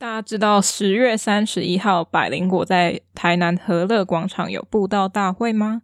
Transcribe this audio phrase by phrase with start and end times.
[0.00, 5.82] 大家知道十月三十一号百灵果在台南和乐广场有布道大会吗？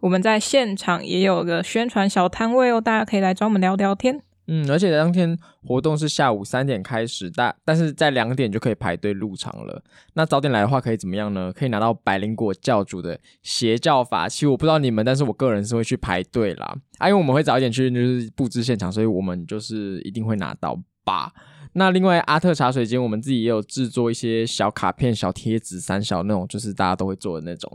[0.00, 4.20] 我们在现场也有个宣传小摊位哦，大家可以来找我们聊聊天。
[4.48, 9.80] 嗯，而且当天活动是下午三点开始，但但是在两点就可以排队入场了。
[10.14, 11.52] 那早点来的话可以怎么样呢？
[11.52, 14.44] 可以拿到百灵果教主的邪教法器。
[14.44, 16.76] 我不知道你们，但是我个人是会去排队啦。
[16.98, 21.32] 啊，因为我们会早一点去，就是布置现场，所以我们就是一定会拿到吧。
[21.74, 27.72] 那另外阿特茶水间，我们自己也有制作一些小卡片、小贴纸、三小那种，就是大家都会做的那种。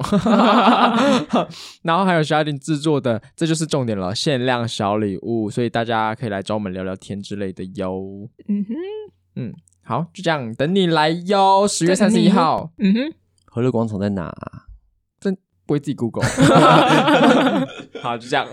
[1.82, 8.30] 然后还有 Chardin 制作的，这就是重点了，限量小礼物，所以大家可以来找我们聊聊天之类的哟。
[8.48, 8.76] 嗯哼，
[9.36, 11.68] 嗯，好，就这样，等你来哟。
[11.68, 13.14] 十月三十一号，嗯哼，
[13.46, 14.32] 和乐广场在哪？
[15.20, 15.36] 真
[15.66, 16.24] 不会自己 Google。
[18.02, 18.48] 好，就这样。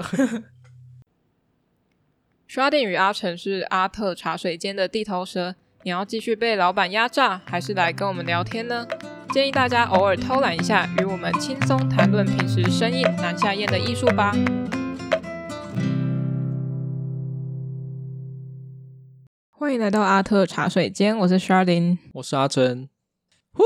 [2.55, 8.87] Chardin 与阿成是阿特茶水间的地头蛇，你要继续被老板压榨，还是来跟我们聊天呢？
[9.33, 14.33] 建议大家偶尔偷懒一下，与我们轻松谈论平时生硬难下咽的艺术吧。
[19.51, 22.89] 欢迎来到阿特茶水间，我是 Chardin，我是阿成。
[23.53, 23.65] 呼，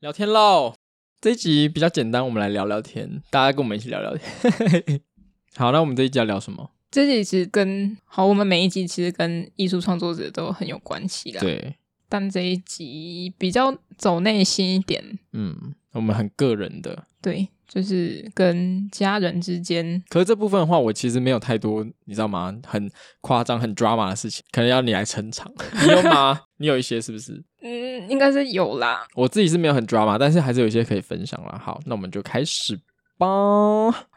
[0.00, 0.74] 聊天喽！
[1.22, 5.00] 这一集比较简单，我们来聊聊天，大家跟我们一起聊聊天。
[5.56, 6.72] 好，那我们这一集要聊什么？
[6.90, 11.40] 这集其实跟好，我们每一集其实跟艺术创作者都很有关系啦。
[11.40, 11.76] 对，
[12.08, 15.18] 但这一集比较走内心一点。
[15.32, 17.04] 嗯，我们很个人的。
[17.22, 20.02] 对，就是跟家人之间。
[20.08, 22.52] 可是这部分的话，我其实没有太多，你知道吗？
[22.66, 25.52] 很夸张、很 drama 的事情，可能要你来撑场。
[25.82, 26.40] 你有吗？
[26.58, 27.40] 你有一些是不是？
[27.62, 29.06] 嗯，应该是有啦。
[29.14, 31.60] 我自己是没有很 drama，但是还是有一些可以分享啦。
[31.62, 32.80] 好，那我们就开始。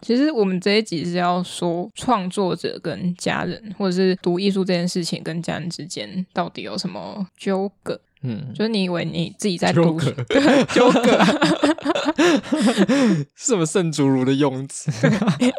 [0.01, 7.99] 其实我们这一集是要说创作者跟家人，或者是读艺术这件事情跟家人之间到底有什么纠葛？
[8.25, 10.09] 嗯，就是你以为你自己在读书，
[10.73, 11.23] 纠葛
[12.55, 14.89] 是什么圣主如的用词？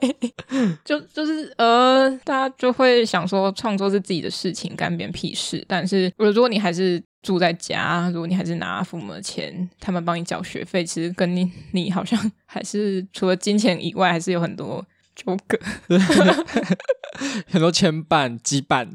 [0.82, 5.62] 就就是呃，大家就会想说创作是自己的事情，干别人屁事。
[5.69, 14.85] 但是如果你还是住在家，如果你还是拿父母的钱，他们帮你缴学费，其实跟你你好像还是除了金钱以外，还是有很多
[15.17, 15.59] 纠葛，
[17.49, 18.87] 很多牵绊羁绊，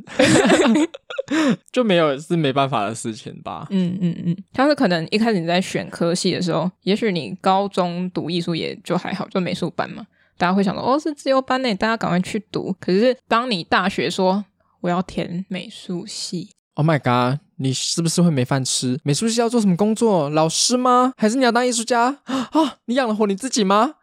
[1.72, 3.66] 就没有是没办法的事情吧？
[3.72, 10.06] 嗯嗯嗯，他是可能一开始你在选科系的时候，也许你高中读艺术也就还好，就美术班嘛，
[10.38, 12.76] 大家会想说哦，是自由班内，大家赶快去读。
[12.80, 14.46] 可是当你大学说
[14.82, 16.52] 我要填美术系。
[16.76, 17.40] Oh my god！
[17.58, 18.98] 你是不是会没饭吃？
[19.04, 20.30] 美术系要做什么工作？
[20.30, 21.14] 老师吗？
[21.18, 22.78] 还是你要当艺术家啊？
[22.86, 23.96] 你养得活你自己吗？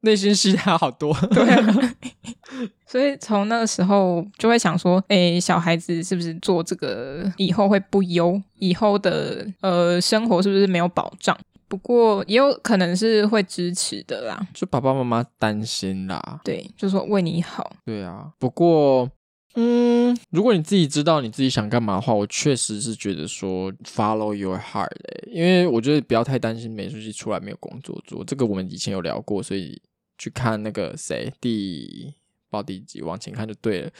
[0.00, 1.14] 内心戏还好多。
[1.30, 1.94] 对啊，
[2.86, 8.40] 所以从那个时候就会想说，哎，小孩子是不是做这个以后会不优？
[8.54, 11.36] 以后的呃生活是不是没有保障？
[11.68, 16.40] 不过也有可能是会支持的啦，就爸爸妈妈担心啦。
[16.44, 17.72] 对，就说为你好。
[17.84, 19.10] 对啊，不过。
[19.54, 29.80] 嗯，如果你自己知道你自己想干嘛的话，我确实是觉得说 follow your heart 欸，因为我觉得不要太担心美术系出来没有工作做，这个我们以前有聊过，所以
[30.18, 32.12] 去看那个谁第
[32.50, 33.90] 报第几往前看就对了。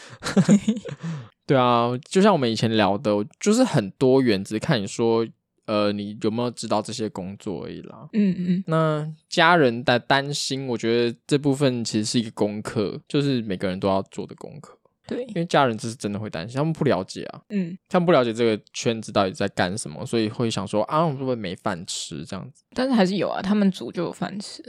[1.47, 5.27] 对啊，就像我们以前聊的，就是很多元，只看你说
[5.67, 8.09] 呃你有没有知道这些工作而已啦。
[8.13, 14.74] 嗯嗯，那家人的担心，我觉得这部分其实是一个功课，就是每个人都要做的功课。
[15.07, 22.63] 对，因为家人这是真的会担心，他们不了解啊，嗯，他们不了解这个圈子到底在干什么，所以会想说啊，我们会不会没饭吃这样子？
[22.75, 24.63] 但是还是有啊，他们煮就有饭吃。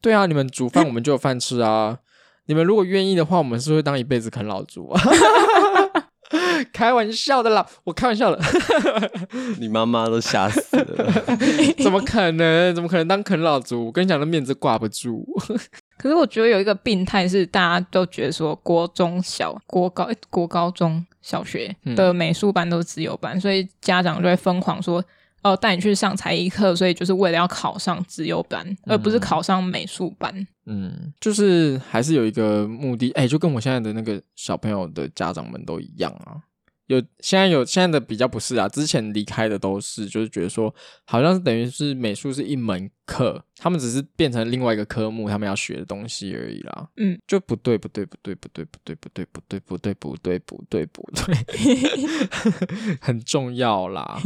[0.00, 1.98] 对啊，你们煮饭 我们就有饭吃啊。
[2.46, 5.00] 你们如果愿意的话，我们是会当一辈子啃老族啊。
[6.72, 8.40] 开玩笑的啦，我开玩笑的。
[9.58, 11.22] 你妈妈都吓死了，
[11.82, 12.74] 怎么可能？
[12.74, 13.86] 怎么可能当啃老族？
[13.86, 15.24] 我跟你讲，那面子挂不住。
[15.96, 25.02] 可是我觉得有一个病态是，大家都觉得说国中小、国高、国高中小学的美术班都是自由班，嗯、所以家长就会疯狂说
[25.44, 30.34] ：“哦，带你去上才艺课，所以就是为了要考上自由班，嗯、而不是考上美术班。”
[30.66, 36.40] 嗯，就是还是有一个目的，哎、欸，就跟我现在的那个小朋友的家长们都一样啊。
[36.86, 40.74] 有现在有现在的比较不是啊，之前离开的都是，就是觉得说
[41.06, 46.88] 好像是等于是美术是一门课，他们只是变成另外一个科目，他们要学的东西而已啦。
[46.96, 51.36] 嗯，就不对不对不对不对不对不对不对不对不对不对不对，
[53.00, 54.20] 很重要啦。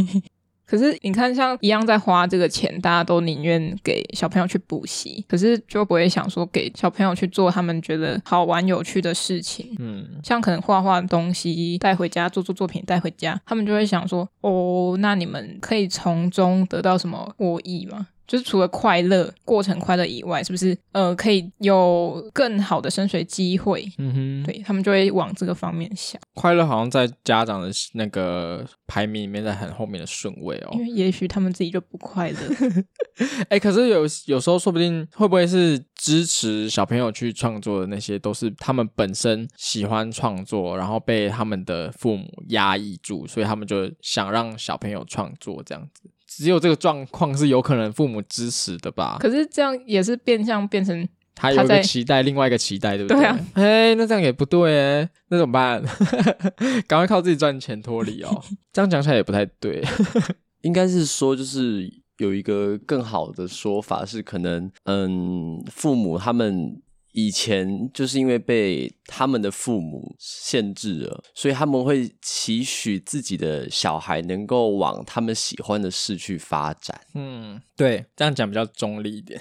[0.69, 9.75] 可是你看，像一样在花这个钱，大家都宁愿给小朋友去补习，可是就不会想说给小朋友去做他们觉得好玩有趣的事情。
[9.79, 18.09] 嗯，像可能画画的东西带回家，做做作品带回家，他们就会想说，哦，那你们可以从中得到什么获益吗？
[18.29, 23.91] 就是除了快乐过程快乐以外，是不是呃可以有更好的升学机会？
[23.97, 26.21] 嗯哼，对，他们就会往这个方面想。
[26.35, 30.71] 快乐好像在家长的那个排名里面在很后面的顺位哦。
[30.75, 32.39] 因为也许他们自己就不快乐。
[33.49, 46.11] 哎、欸，可是有有时候说不定会不会是支持小朋友去创作的那些，都是他们本身喜欢创作，然后被他们的父母压抑住，所以他们就想让小朋友创作这样子。
[46.39, 49.17] 只有这个状况是有可能父母支持的吧？
[49.19, 53.19] 可是这样也是变相变成他有一个期待，另外一个期待，对不对？
[53.19, 55.83] 对啊，哎、欸，那这样也不对哎，那怎么办？
[56.87, 58.43] 赶快靠自己赚钱脱离哦。
[58.73, 59.83] 这样讲起来也不太对，
[60.63, 66.81] 应该是说就是有一个更好的说法是，可能嗯，父母他们。
[67.21, 77.01] 以前就是因为被他们的父母限制了，所以他们会期许自己的小孩能够往他们喜欢的事去发展。
[77.15, 79.41] 嗯，对，这样讲比较中立一点，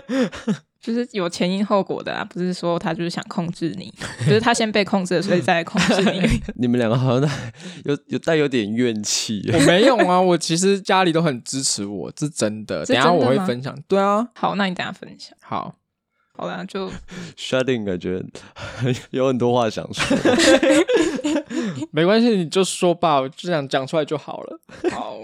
[0.78, 3.90] 就是有前因后果的啊，不是说他就是想控制你，
[4.26, 6.20] 就是他先被控制了，所以再控制你。
[6.60, 7.30] 你们两个好像
[7.86, 9.42] 有有带有点怨气。
[9.50, 12.84] 我没有啊，我其实家里都很支持我，这是真的。
[12.84, 13.74] 等一下我会分享。
[13.88, 15.34] 对啊，好，那你等一下分享。
[15.40, 15.74] 好。
[16.36, 16.90] 好啦，就
[17.36, 18.22] shutting 感觉
[19.10, 20.16] 有很多话想说，
[21.90, 24.60] 没关系，你就说吧，我就想讲出来就好了。
[24.90, 25.16] 好，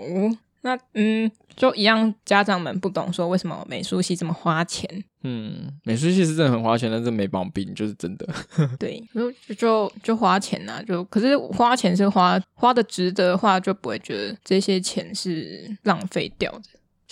[0.62, 4.88] 那嗯，就一样，家长们不懂说为什么美术系这么花钱。
[5.24, 8.26] 嗯，美术系是真的很花钱，但是没毛病，就是真的。
[8.78, 16.62] 对，就就就花钱呐，就可是花钱是花花的值得的话，就不会觉得这些钱是浪费掉的。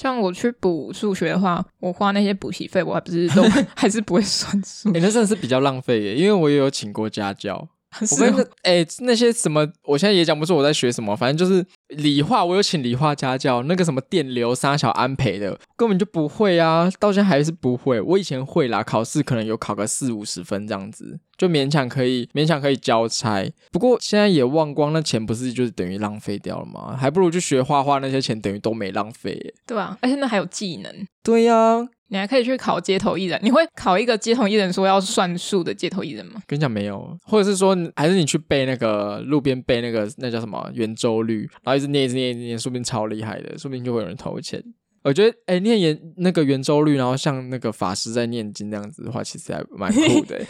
[0.00, 3.42] 像我去补数学的话，我花那些补习费，我还不是都
[3.76, 4.88] 还是不会算数。
[4.88, 7.68] 哎、欸，那真的是比较浪费耶，因为我也有请过家教。
[8.12, 18.00] 我跟你哎，那些什么，我现在也讲不出我在学什么，反正就是理化，我有请理化家教，那个什么电流、三小安培的，根本就不会啊，到现在还是不会。
[18.00, 23.50] 我以前会啦，考试可能有考个四五十分这样子，就勉强可以，勉强可以交差。
[23.72, 26.94] 不过现在也忘光，那钱不是就是等于浪费掉了吗？
[26.94, 29.54] 还不如去学画画，那些钱等于都没浪费耶。
[29.66, 30.92] 对啊，而且那还有技能。
[31.22, 31.88] 对呀、啊。
[32.12, 36.42] 你还可以去考街头艺人，你会考一个街头艺人说要算数的街头艺人吗？
[36.44, 44.60] 跟你讲没有，或者是说还是你去背那个路边背那个那叫什么圆周率，然后一直念一直念一直念，说不定超厉害的，说不定就会有人投钱。
[45.02, 50.44] 我觉得哎、欸，念圆那个圆周率，然后像那个法师在念经那样子的话，其实还蛮酷的。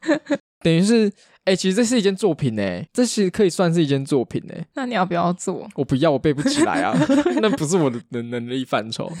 [0.60, 1.12] 等于是。
[1.46, 4.54] 哎、欸，其实这是一件作品呢，这其实可以算是一件作品呢。
[4.76, 5.68] 那你要不要做？
[5.74, 6.98] 我不要，我背不起来啊，
[7.42, 9.12] 那不是我的能能力范畴。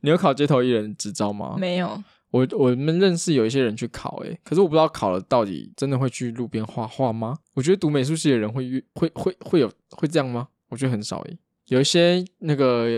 [0.00, 1.56] 你有考街头艺人执照吗？
[1.58, 2.02] 没有。
[2.30, 7.36] 我我们认识有一些人去考，哎，可是我不知道考了到底真的会去路边画画吗？
[7.52, 10.48] 我觉得读美术系的人会会会会有会这样吗？
[10.70, 12.88] 我觉得很少诶，有一些那个。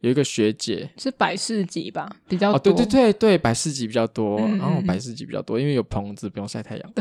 [0.00, 0.88] 有一个学姐。
[0.98, 2.56] 是百事级吧，比较多。
[2.56, 6.92] 哦，对对对对，百事级比较多，然后百事级比较多，因为有棚子，不用晒太阳，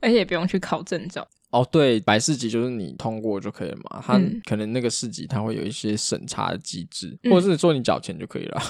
[0.00, 1.26] 而且也不用去考证照。
[1.50, 8.60] 哦，对，百事级就是你通过就可以了嘛，他可能那个市级他会有一些审查的机制，嗯、或者是说你缴钱就可以了。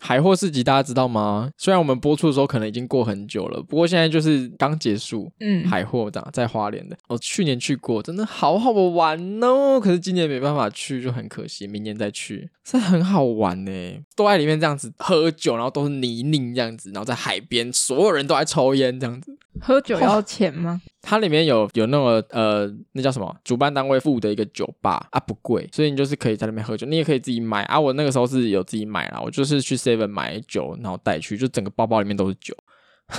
[0.00, 1.50] 海货市集大家知道吗？
[1.56, 5.30] 虽然我们播出的时候可能已经过很久了，不过现在就是刚结束。
[5.40, 9.78] 嗯，海货的在花莲的，我去年去过，真的好好玩哦。
[9.78, 12.48] 可是今年没办法去，就很可惜，明年再去。
[12.64, 13.70] 是很好玩呢，
[14.16, 19.36] 都在里面这样子喝酒，然后都是泥泞这样子，然后在海边，所有人都在抽烟这样子。
[19.60, 20.80] 喝酒要钱吗？
[21.02, 23.34] 它里面有有那个呃，那叫什么？
[23.42, 27.78] 主办单位付的一个酒吧啊，不贵，所以你就是可以在那边喝酒，你也可以自己买啊。
[27.78, 32.54] 我那个时候是有自己买啦，我就是去 Seven 买酒，然后带去，就整个包包里面都是酒，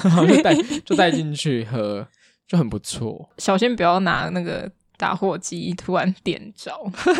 [0.03, 0.53] 然 后就带
[0.85, 2.07] 就带进去喝，
[2.47, 3.29] 就很不错。
[3.37, 6.71] 小心不要拿那个打火机突然点着，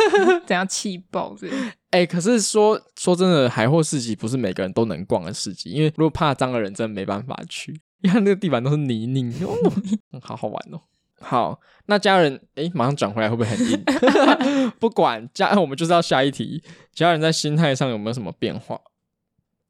[0.46, 1.58] 这样气爆这样。
[1.90, 7.82] 哎、欸，可是说说真的，海货市集不是每个人都能逛的市集，因为如果怕脏的人，真的没办法去。
[8.02, 10.82] 你看那个地板都是泥泞，哦，好好玩哦。
[11.20, 13.84] 好，那家人，哎，马上转回来会不会很硬？
[14.80, 16.64] 不管家人，我们就是要下一题。
[16.94, 18.82] 家人在心态上有没有什么变化？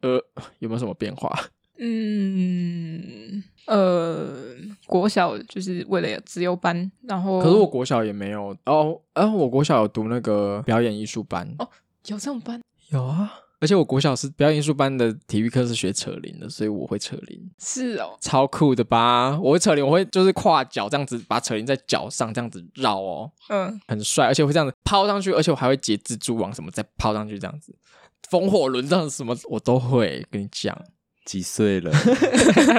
[0.01, 0.23] 呃，
[0.59, 1.29] 有没有什么变化？
[1.83, 11.67] 嗯，呃，国小就是为了自由班，然后可是我国小也没有哦，啊，我国小有读那个表演艺术班哦，
[12.05, 12.61] 有这种班？
[12.91, 13.33] 有啊。
[13.61, 17.39] 而且我国小是表演艺术班的体育课是学扯铃的，所以我会扯铃。
[17.59, 19.39] 是哦，超酷的吧？
[19.39, 27.73] 我会扯铃，我会就是跨脚这样子把扯铃在脚上这样子绕哦，嗯，很帅，而且我会这样子抛上去，而且我还会结蜘蛛网什么再抛上去这样子，
[28.29, 30.77] 风火轮这样子什么我都会跟你讲。
[31.23, 31.91] 几岁了？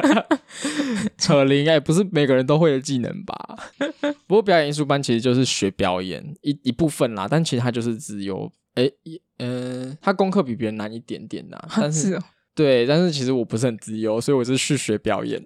[1.16, 3.56] 扯铃哎，不是每个人都会的技能吧？
[4.26, 8.90] 不过表演艺术班其实就是学表演一一部分啦，但其实它就是只有哎，
[9.38, 11.58] 嗯、呃，它功课比别人难一点点呐。
[11.76, 12.22] 但是，是哦、
[12.54, 15.42] 对，但是其实我不是很自由，所以我是去学表演，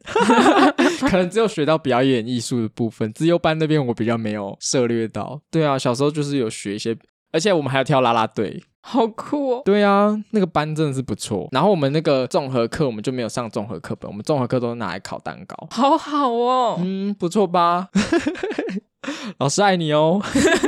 [1.08, 5.40] 可能只有学到表演艺术的部分，自由班那边我比较没有涉略到。
[5.50, 6.96] 对啊，小时候就是有学一些，
[7.32, 8.62] 而且我们还要跳啦啦队。
[8.88, 9.62] 好酷哦！
[9.64, 11.48] 对啊，那个班真的是不错。
[11.50, 15.66] 然后我们那个综合课，我们就没有上综合课本，我们综合课都是拿来烤蛋糕。
[15.72, 17.88] 好好哦，嗯，不错吧？
[19.38, 20.20] 老师爱你哦，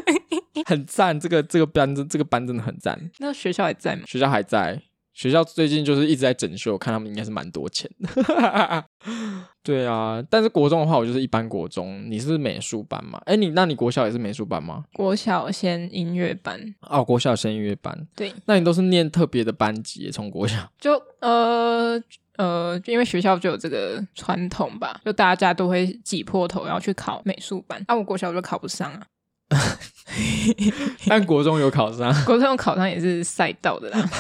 [0.67, 1.19] 很赞。
[1.19, 3.11] 这个这个班，这个班真的很赞。
[3.19, 4.03] 那学校还在吗？
[4.07, 4.83] 学校还在。
[5.15, 8.85] 学校最近就是一直在整修，我看他们应该是蛮多钱的。
[9.65, 12.09] 对啊，但是国中的话，我就是一般国中。
[12.09, 13.21] 你是美术班吗？
[13.25, 14.85] 哎，你那你国小也是美术班吗？
[14.93, 16.61] 国小先音乐班。
[16.83, 18.07] 哦，国小先音乐班。
[18.15, 22.01] 对，那你都是念特别的班级，从国小就呃
[22.39, 27.85] 呃，就因为学校就有这个传统吧，就大家都会挤破头要去考美术班。
[27.87, 29.03] 啊，我国小就考不上啊。
[31.09, 34.11] 但国中有考上，国中有考上也是赛道的啦。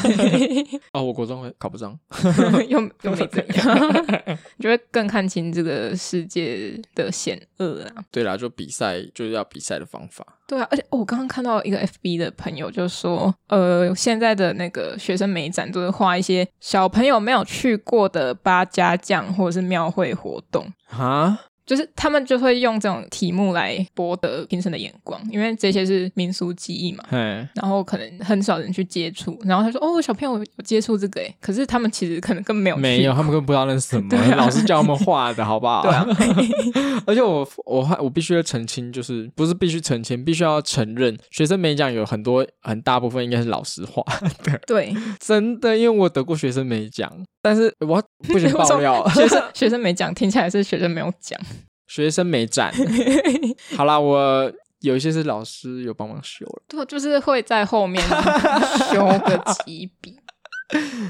[0.93, 1.99] 哦，我国中会考不上，
[2.69, 3.79] 又又没怎样，
[4.59, 8.03] 就会更看清这个世界的险恶啊。
[8.11, 10.38] 对啦，就比赛就是要比赛的方法。
[10.49, 21.39] 对啊，而且我刚刚看到一个 FB 的朋友就说，呃，现在的那个学生美展都是画一些小朋友没有去过的八家将或者是庙会活动啊。
[21.69, 27.19] 就是他们就会用这种题目来博得评审的眼光，因为这些是民俗技艺嘛，嘿
[27.55, 35.83] 然后可能很少人去接触，然后他说：“哦，小朋友有接触这个诶。”可是他们其实可能根本没有，没有，他们根本不知道那是什么， 啊、老师教他们画的，好不好？
[35.83, 36.07] 对啊。
[37.07, 44.03] 而且我我我必须要澄清，就是不是必须澄清，必须要承认，学生美奖有很多很大部分应该是老师画
[44.43, 47.11] 的，对， 真的，因为我得过学生美奖。
[47.49, 51.41] 但是我不 行爆料， 学生学生没讲，听起来是学生没有讲，
[51.89, 52.71] 学生没展。
[53.75, 58.03] 好啦，我有一些是老师有帮忙修了，对，就是会在后面
[58.93, 60.15] 修个几笔。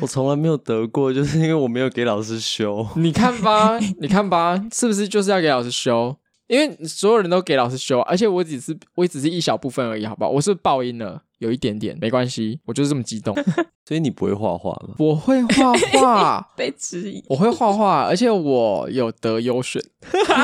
[0.00, 2.87] 我从来没有得过，就是因为我没有给老师修。
[2.95, 6.16] 你看吧，你看吧，是不是就是要给老师修？
[6.47, 10.30] 因为所有人都给老师修，而且我只是我只是一小部分而已，好不好？
[10.30, 13.35] 我是爆音了，有一点点没关系，我就是这么激动。
[13.87, 14.95] 所以你不会画画吗？
[14.99, 17.25] 我会画画， 被质疑。
[17.28, 19.83] 我会画画，而且我有得优选，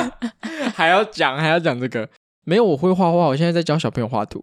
[0.74, 2.08] 还要讲还要讲这个？
[2.46, 3.26] 没有，我会画画。
[3.26, 4.42] 我现在在教小朋友画图，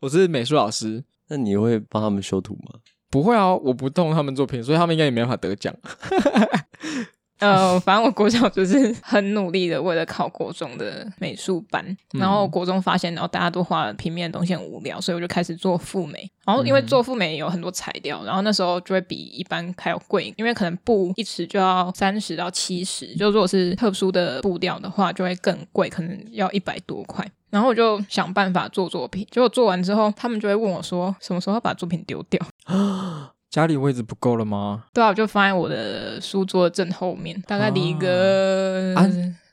[0.00, 1.04] 我是美术老师。
[1.28, 2.80] 那你会帮他们修图吗？
[3.10, 5.74] 不会啊，我不动他们作品，所以他们应该也没办法得奖。
[7.38, 11.84] 呃，反正我国小就是很努力的，为了考国中的美术班。
[12.14, 16.28] 嗯、然后国中发现，然后大家都画平面的东西很无聊，所以我就开始做复美。
[16.44, 27.24] 然后因为做复美有很多材料，然后那时候就会比一般还要贵，因为可能布一尺就要三十到七十，就如果是特殊的布料的话，就会更贵，可能要一百多块。
[27.50, 32.44] 然后我就想办法做作品，结果做完之后，他们就会问我说，什么时候要把作品丢掉？
[33.50, 34.84] 家里位置不够了吗？
[34.92, 38.94] 对啊，我就放在我的书桌正后面，大概离一个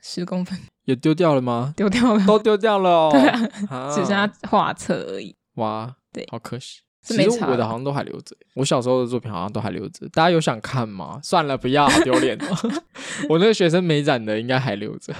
[0.01, 0.57] 十公分。
[0.83, 1.73] 也丢掉了吗？
[1.75, 3.09] 丢掉了，都丢掉了哦。
[3.13, 5.35] 对啊，啊只剩下画册而已。
[5.55, 6.81] 哇，对，好可惜。
[7.01, 10.07] 其实我的好像都还留着，我小时候的作品好像都还留着。
[10.09, 11.19] 大家有想看吗？
[11.23, 12.81] 算了，不要，好丢脸哦。
[13.29, 15.13] 我那个学生美展的应该还留着，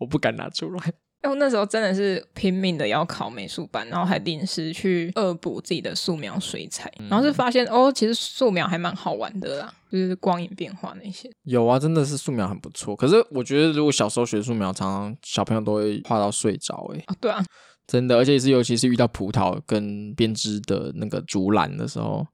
[0.00, 0.92] 我不敢拿出来。
[1.22, 11.30] 因为我那时候真的是拼命的要考美术班，然后还临时去恶补自己的素描、水彩，嗯、然后就发现哦，其实素描还蛮好玩的啦，就是光影变化那些。
[11.42, 12.96] 有啊，真的是素描很不错。
[12.96, 16.90] 可是我觉得，如果小时候学素描，常常小朋友都会画到睡着。
[16.94, 17.44] 哎，哦，对啊，
[17.86, 22.26] 真的，而且是尤其是遇到葡萄跟编织的那个竹篮的时候，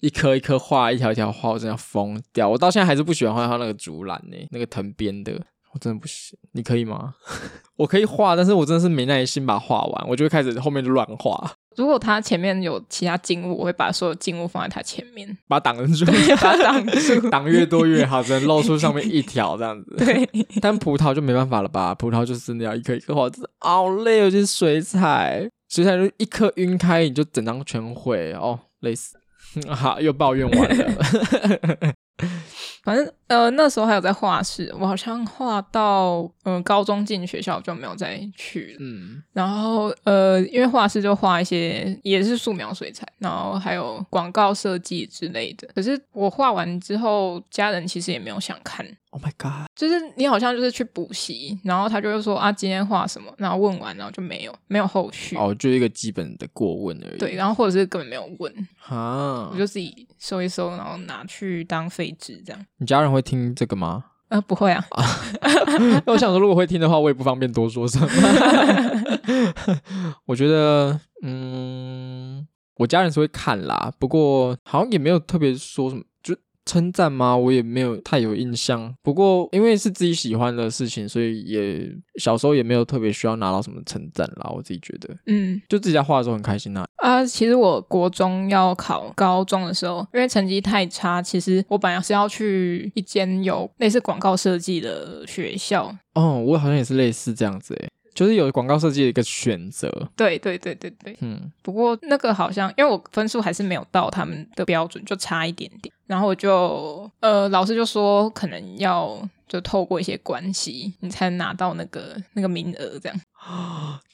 [0.00, 2.48] 一颗一颗画，一条一条画，我真的要疯掉。
[2.48, 5.40] 我到现在还是不喜欢画它那个竹篮呢，那个藤编的。
[5.74, 7.14] 我真的不行，你可以吗？
[7.76, 11.52] 我可以画，但是我真的是没耐心把它画完，我就会开始后面就乱画。
[11.76, 19.96] 如果它前面有其他静物，我会把所有静物放在它前面，把它挡住，把它挡住， 挡越多越好，只能露出上面一条这样子。
[19.96, 20.28] 对，
[20.60, 21.94] 但葡萄就没办法了吧？
[21.94, 29.16] 葡萄就是真的要一颗一颗画，真的好累，尤其是水彩，水彩就一颗晕开，你就整张全毁哦，累死。
[29.68, 30.92] 好，又抱怨完了。
[32.84, 38.76] 反正呃那时候还有在画室，我好像画到嗯、呃、高中进学校就没有再去了。
[38.80, 45.68] 嗯，然后呃因为画室就画一些也是素描水彩，然后还有广告设计之类的。
[45.74, 48.86] 可是我画完之后，家人其实也没有想看。
[49.10, 49.68] Oh my god！
[49.76, 55.36] 就是你好像就是去补习，然后他就会说啊今天画什么，然后问完然后就没有没有后续。
[55.36, 57.18] 哦，就一个基本的过问而已。
[57.18, 58.68] 对，然后或者是根本没有问。
[58.78, 62.66] 哈，我就自己收一收，然后拿去当废纸这样。
[62.78, 64.04] 你家人会听这个吗？
[64.28, 64.84] 呃，不会啊。
[66.06, 68.08] 我想说，如果会听的话，我也不方便多说什么。
[70.26, 76.02] 我觉得，嗯，我家人是会看啦，不过好像也没有特别说什么。
[76.64, 77.36] 称赞吗？
[77.36, 78.94] 我也没有太有印象。
[79.02, 81.88] 不过因为是自己喜欢的事情，所以也
[82.20, 84.50] 小时候也没有特别需要拿到什么称赞啦。
[84.54, 86.86] 我自己觉得，嗯，就自己在画的时候很开心呐、啊。
[86.96, 95.94] 啊，其实我国中要考高中的时候，因为成绩太差，其实我本来是要去一间有类似广告设计的学校。
[96.14, 97.88] 哦，我好像也是类似这样子诶。
[98.14, 101.50] 就是有广告设计的一个选择，对对对对对，嗯。
[101.62, 105.94] 不过那个好像，因为我分数还是没有到他们的标准，就差一点点。
[106.06, 113.18] 然后我就，呃，老师就说可能要就透过一些关系，你才能拿到那个那个名额，这样。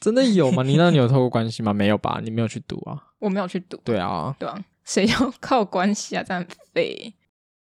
[0.00, 0.62] 真的有吗？
[0.62, 1.72] 你那你有透过关系吗？
[1.72, 2.20] 没有吧？
[2.22, 2.96] 你没有去读啊？
[3.18, 3.80] 我没有去读。
[3.82, 6.22] 对啊，对啊，谁要靠关系啊？
[6.22, 7.12] 这样废。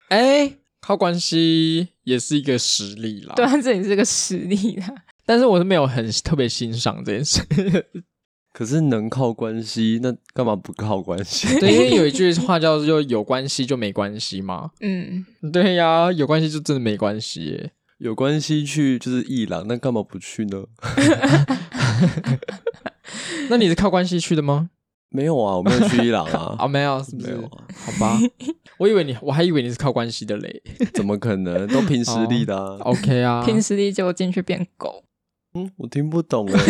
[0.09, 3.35] 哎，靠关系也是一个实力啦。
[3.37, 4.93] 对啊，这也是个实力啦。
[5.29, 7.43] 但是我是没有很特别欣赏这件事，
[8.55, 11.47] 可是能靠关系，那干嘛不靠关系？
[11.61, 14.71] 对，因为有一句话叫做“有关系就没关系”嘛。
[14.81, 17.73] 嗯，对呀，有关系就真的没关系耶。
[17.99, 20.65] 有关系去就是伊朗，那干嘛不去呢？
[23.51, 24.71] 那你是靠关系去的吗？
[25.11, 26.57] 没有啊，我没有去伊朗啊。
[26.59, 27.35] 啊，没有，是不是？
[27.35, 27.65] 没有啊。
[27.77, 28.19] 好吧，
[28.79, 30.63] 我以为你，我还以为你是靠关系的嘞。
[30.95, 31.67] 怎么可能？
[31.69, 32.79] 都凭实力的啊。
[32.81, 35.05] Oh, OK 啊，凭实力就进去变狗。
[35.77, 36.61] 我听不懂哎。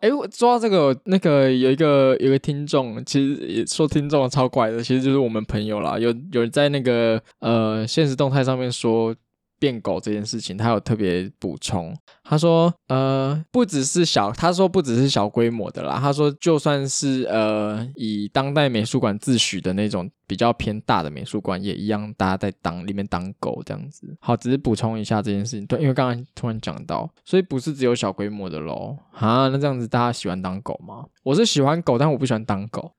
[0.00, 5.98] 哎，我说到这个，那个有一个有一个听众，其实也说听众超怪的，其实就是我们朋友啦。
[5.98, 9.14] 有有人在那个呃现实动态上面说。
[9.58, 11.96] 变狗这件事情，他有特别补充。
[12.24, 15.98] 他说：“呃，不只是小，他说不只是小规模的啦。
[15.98, 24.14] 他说，就算是呃以当代美术馆自诩的那种比较偏大的美术馆，也一样，大家在当里面当狗这样子。
[24.20, 25.66] 好，只是补充一下这件事情。
[25.66, 28.96] 对，因为刚刚突然讲到，所以不是只有小规模的喽。
[29.12, 31.04] 啊，那这样子大家喜欢当狗吗？
[31.22, 32.92] 我是喜欢狗，但我不喜欢当狗。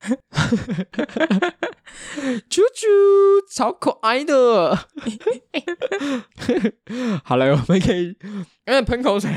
[2.48, 2.86] 啾啾，
[3.52, 4.74] 超可爱的。
[7.24, 8.16] 好了，我们可以
[8.66, 9.30] 有点喷口水。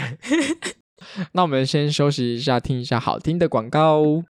[1.34, 4.24] 那我们先休息一下，听一下好听的广告。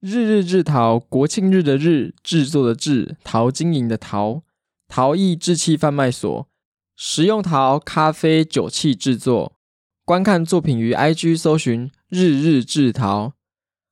[0.00, 4.42] 日日制陶，国庆日的日，制作的制，陶晶莹的陶，
[4.88, 6.48] 陶艺制器贩卖所，
[6.96, 9.58] 食用陶、咖啡、酒器制作。
[10.06, 13.34] 观看作品于 IG 搜寻日日制陶，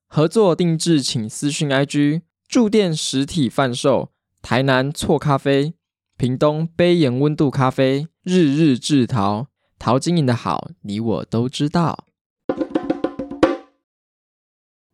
[0.08, 2.22] 合作定制请私讯 IG。
[2.48, 5.74] 驻店实体贩售：台南错咖啡、
[6.16, 12.06] 屏东杯盐温度咖啡、日日制陶，陶晶莹的好，你我都知道。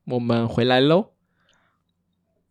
[0.07, 1.13] 我们回来喽！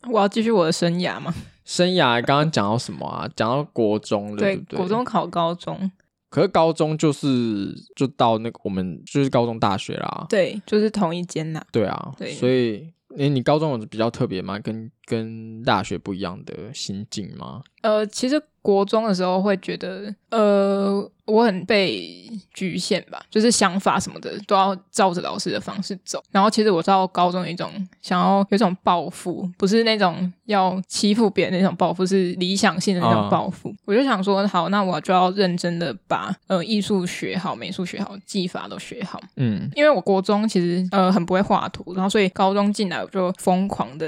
[0.09, 1.35] 我要继续我的生涯吗？
[1.65, 3.29] 生涯刚刚讲到什么啊？
[3.35, 4.77] 讲到国中了，对，对不对？
[4.77, 5.91] 国中考高中，
[6.29, 10.25] 可是高中就是就到那个我们就是高中大学啦。
[10.29, 11.61] 对，就是同一间呐。
[11.73, 12.93] 对啊，对，所以。
[13.17, 14.59] 诶，你高中有比较特别吗？
[14.59, 17.61] 跟跟大学不一样的心境吗？
[17.81, 21.09] 呃，其实国中的时候会觉得，呃。
[21.25, 26.21] 我很被局限吧，就是想法什么的都要照着老师的方式走。
[26.31, 33.69] 然后其实我到高中有一种想要有一种抱负，不是那种要欺负别人那种抱负，是理想性的那种抱负。
[33.69, 39.17] 哦、我就想说，好，那我就要认真的把呃艺术学好，美术学好，技法都学好。
[39.37, 44.05] 嗯，因为我国中其实呃很不会画图，然后所以高中进来我就疯狂的，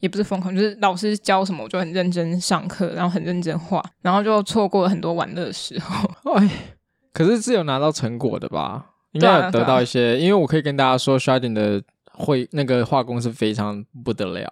[0.00, 6.08] 也不是疯狂，就是老师教什么我就很认真上课，然后很认真画，然后就错过了很多玩乐的时候。
[6.38, 6.48] 哎。
[7.12, 8.86] 可是是有拿到成果的吧？
[9.12, 14.48] 应该有得到一些，啊啊、因为我可以跟大家说，Chardin 的会那个画工是非常不得了。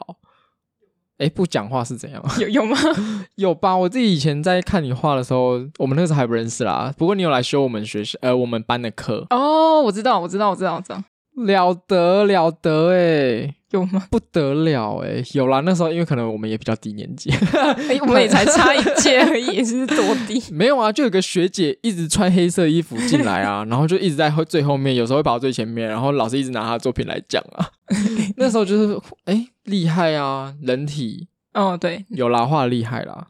[1.18, 2.20] 哎，不讲话是怎样？
[2.40, 2.76] 有有吗？
[3.36, 3.76] 有吧？
[3.76, 6.92] 我自己以前在看你画的时候，我们那个时候还不认识啦。
[6.98, 11.02] 不过你有来修我们学校呃我们班的课哦，我知道，我知道，我知道，我知道，
[11.44, 13.54] 了得了得哎。
[13.70, 14.02] 有吗？
[14.10, 15.60] 不得了哎、欸，有啦！
[15.60, 20.42] 那时候因为可能我们也比较低年级，欸、我们也才差一届 而已，是多低？
[20.50, 27.68] 没有啊，就有个学姐一直穿黑色衣服进来啊， 然后就一直在最后面，有时候会跑到最前面，然后老师一直拿她的作品来讲啊。
[28.38, 33.26] 那时候就是哎厉害啊，人体哦，对，有啦，画厉害啦。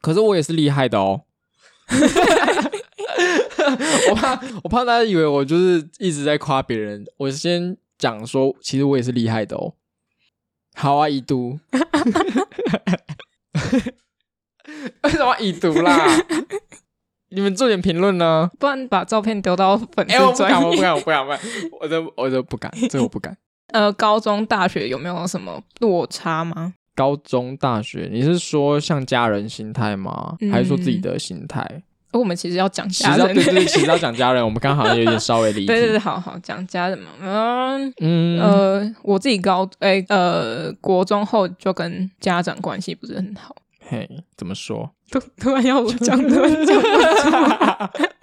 [0.00, 1.22] 可是我也是厉害的哦。
[4.10, 7.04] 我怕我怕大家以为我就是一直在夸别人。
[7.16, 9.74] 我先讲说，其实我也是厉害的哦。
[10.74, 11.58] 好啊，已读。
[15.02, 16.06] 为什么已读啦？
[17.30, 18.50] 你们做点评论呢？
[18.58, 20.66] 不然把照片丢到粉丝专页。
[20.66, 21.40] 我不敢，我不敢，我不敢，
[21.80, 23.36] 我都我都不敢，这我不敢。
[23.72, 26.74] 呃，高中、大学有没有什么落差吗？
[26.94, 30.36] 高中、大学，你是说像家人心态吗？
[30.40, 31.82] 嗯、还是说自己的心态？
[32.18, 34.44] 我们其实要讲家人，对对对，其实要讲家人。
[34.44, 35.66] 我们刚好像有点稍微离题。
[35.72, 37.10] 对对对，好好讲家人嘛。
[37.20, 43.54] 嗯嗯呃，我自己高哎呃国中后就跟家长关系不是很好。
[43.88, 44.90] 嘿，怎么说？
[45.10, 48.16] 突突然要我讲，突然讲不出。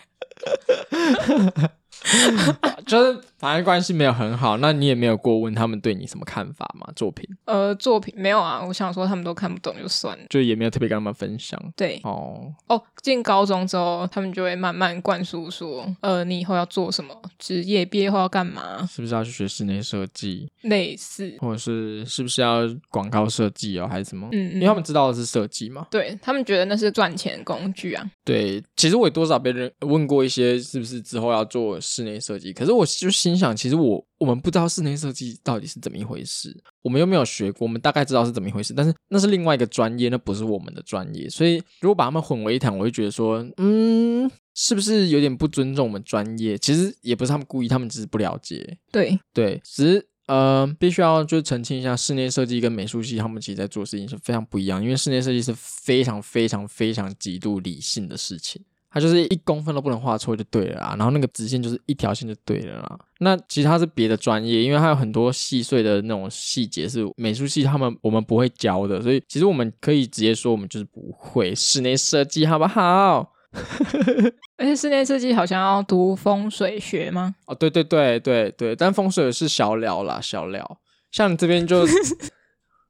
[2.86, 6.88] 就是反正关系没有很好，那你也没有过问他们对你什么看法吗？
[6.96, 7.28] 作品？
[7.44, 8.64] 呃，作品没有啊。
[8.66, 11.62] 我想说他们都看不懂就算了，就也没有特别跟他们分享。
[11.76, 18.88] 对，哦哦，进高中之后，他们就会慢慢灌输说，呃，你以后要做什么职业，毕业后要干嘛？
[18.90, 20.50] 是不是要去学室内设计？
[20.62, 24.26] 类似，或者是是不是要广告设计哦，还是什么？
[24.32, 25.86] 嗯，嗯，因为他们知道的是设计嘛。
[25.92, 28.10] 对，他们觉得那是赚钱工具啊。
[28.24, 32.54] 对，其实我也多少被人问过一些，是不是之后要做室内设计？
[32.54, 46.58] 可是我就心想，其实我我们不知道室内设计到底是怎么一回事，我们又没有学过，我们大概知道是怎么一回事，但是那是另外一个专业，那不是我们的专业，所以如果把他们混为一谈，我会觉得说，嗯，是不是有点不尊重我们专业？
[46.58, 48.78] 其实也不是他们故意，他们只是不了解。
[48.92, 58.64] 对对，只是呃，必须要就澄清一下，室内设计跟美术系他们其实在做事情是非常不一样，因为室内设计是非常非常非常极度理性的事情。
[58.94, 63.00] 它就是一公分都不能画错就对了啊，然后那个直线就是一条线就对了啦。
[63.20, 73.34] 那其实它是别的专业，因为它有很多细碎的那种细节是美术系他们我们不会教的，所以其实我们可以直接说我们就是不会室内设计，好不好？
[74.58, 77.34] 而且室内设计好像要读风水学吗？
[77.48, 80.80] 哦，对对对对对，但风水是小料啦，小料。
[81.12, 81.84] 像你这边就。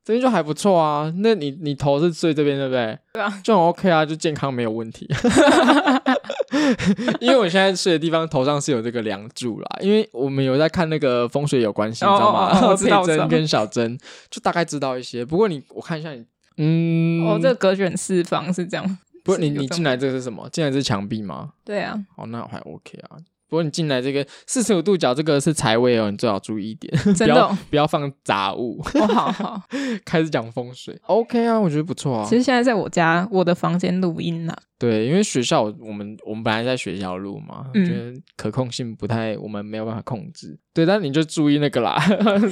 [0.03, 2.97] 这边就还不错啊，那你你头是睡这边对不对？
[3.13, 5.07] 对啊，就很 OK 啊，就健康没有问题。
[7.19, 12.59] 因为我现在睡的地方头上是有这个梁柱啦，因为我们有在看那个风水有关系，你知道吗？
[12.61, 13.97] 哦， 知道，佩珍跟小珍
[14.29, 15.23] 就大概知道一些。
[15.23, 16.25] 不过你我看一下你，
[16.57, 18.97] 嗯，哦，这个格卷四方是这样。
[19.23, 20.47] 不是，你你进来这个是什么？
[20.51, 21.51] 进来这是墙壁吗？
[21.63, 21.97] 对啊。
[22.17, 23.17] 哦，那还 OK 啊。
[23.53, 28.81] 不过你进来这个四十五度角，这个是财位哦，你最好注意一点， 真的、哦不，不要放杂物。
[28.95, 29.61] 哦，好好，
[30.03, 32.25] 开始讲风水，OK 啊，我觉得不错啊。
[32.27, 34.55] 其实现在在我家我的房间录音呢。
[34.79, 40.57] 对，因为学校我们我们本来在学校录嘛，嗯、觉得可控性不太，我们没有办法控制。
[40.73, 42.03] 对，但你就注意那个啦，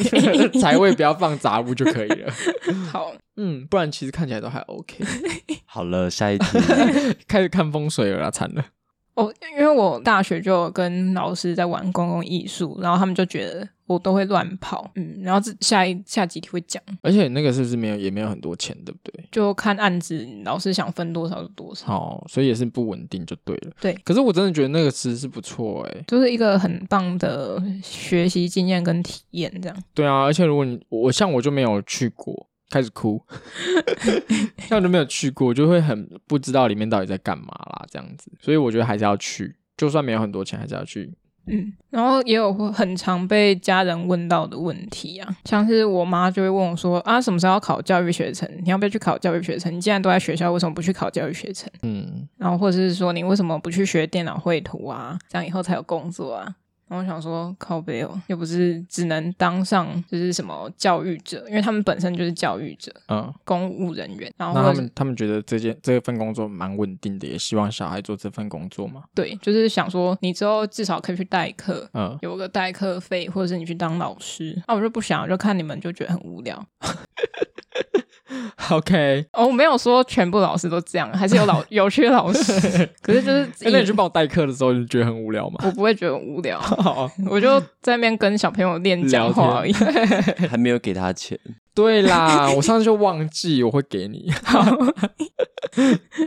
[0.62, 2.32] 财位不要放杂物就可以了。
[2.92, 5.04] 好，嗯，不然其实看起来都还 OK。
[5.66, 6.46] 好了，下一题，
[7.28, 8.64] 开始看风水了啦，惨了。
[9.16, 19.26] 哦，因为我大学就跟老师在玩公共艺术，然后他们就觉得我都会乱跑，嗯，然后这下一下几题会讲，而且那个是不是没有也没有很多钱，对不对？
[19.32, 23.72] 就看案子，老师想分多少就多少，哦，所以也是不稳定就对了。
[23.82, 29.84] 对，可是我真的觉得那个其实是不错哎，就是一个很棒的学习经验跟体验，这样。
[29.94, 32.48] 对啊，而且如果你我像我就没有去过。
[32.72, 33.22] 开始哭，
[34.68, 38.32] 像我都没有去过，就会很不知道里面到底在干嘛啦，这样子。
[38.40, 41.14] 所以我觉得还是要去，就算没有很多钱，还是要去。
[41.48, 48.48] 嗯，然后也有很常被家人问到的问题啊，像是我妈就会问我说：“啊，什么时候要考教育学程？
[48.64, 49.76] 你要不要去考教育学程？
[49.76, 55.18] 你既然都在学校，为什么不去考教育学程？”嗯，然后或者是说你为什么不去学电脑绘图啊？
[55.28, 56.56] 这样以后才有工作啊。
[56.92, 64.30] 然后我想说，靠北哦，又不是只能当上就是什么教育者，因为他们本身就是教育者，嗯，公务人员。
[64.36, 69.04] 然后他们他们觉得这件这份工作蛮稳定的，也希望小孩做这份工作嘛。
[69.16, 74.54] 对，就是想说你之后至少可以去代课，嗯，有个代课费，或者是你去当老师。
[74.68, 76.62] 那、啊、我就不想，我就看你们就觉得很无聊。
[78.70, 82.54] OK， 哦，我没有说全部老师都这样，还是有老有趣的老师。
[83.02, 85.60] 可是就是，那你去帮我代课的时候，你觉得很无聊吗？
[85.66, 86.58] 我不会觉得很无聊，
[87.30, 89.74] 我就在那边跟小朋友练讲话而已，
[90.50, 91.38] 还没有给他钱。
[91.74, 94.30] 对啦， 我上次就忘记我会给你。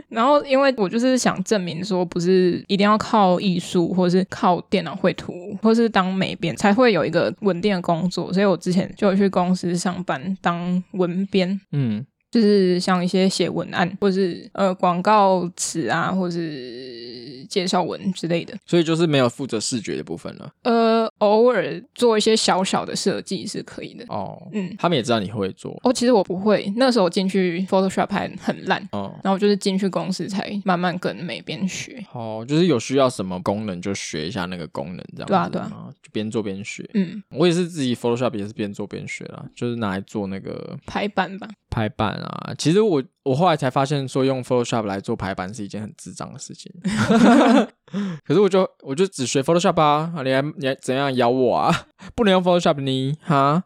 [0.09, 11.59] 然后，因为我就是想证明说，不是一定要靠艺术，或是靠电脑绘图，或是当美编才会有一个稳定的工作，所以我之前就有去公司上班当文编。
[11.71, 12.05] 嗯。
[12.35, 18.53] 就是像一些写文案，或是呃广告词啊，或是介绍文之类的。
[18.65, 20.51] 所以就是没有负责视觉的部分了。
[20.63, 24.03] 呃，偶尔做一些小小的设计是可以的。
[24.09, 25.79] 哦，嗯，他们也知道你会做。
[25.83, 28.85] 哦，其实我不会，那时候我进去 Photoshop 还很烂。
[28.91, 32.05] 哦，然后我就是进去公司才慢慢跟美编学。
[32.11, 35.27] 哦，就是有需要什么功能就学一下那个功能，这样子。
[35.27, 36.85] 对啊，对啊，就边做边学。
[36.95, 41.47] 嗯，我也是自己 Photoshop 也是边做边学啦，就是拿来做那个排版吧。
[41.69, 46.71] 排版啊，其实我我后来才发现，说用 Photoshop 来做排版是一件很智障的事情。
[48.25, 51.87] 可是我就我就只学 Photoshop 啊，你还你还怎样咬我啊？
[52.15, 53.17] 不能用 Photoshop 呢？
[53.21, 53.63] 哈？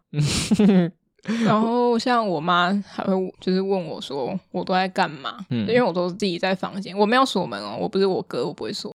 [1.45, 5.37] 然后像我妈还会就是问我说我都在干嘛？
[5.49, 8.93] 嗯，因为我都自己在房间，我没有锁门哦，我不是我哥，我不会锁，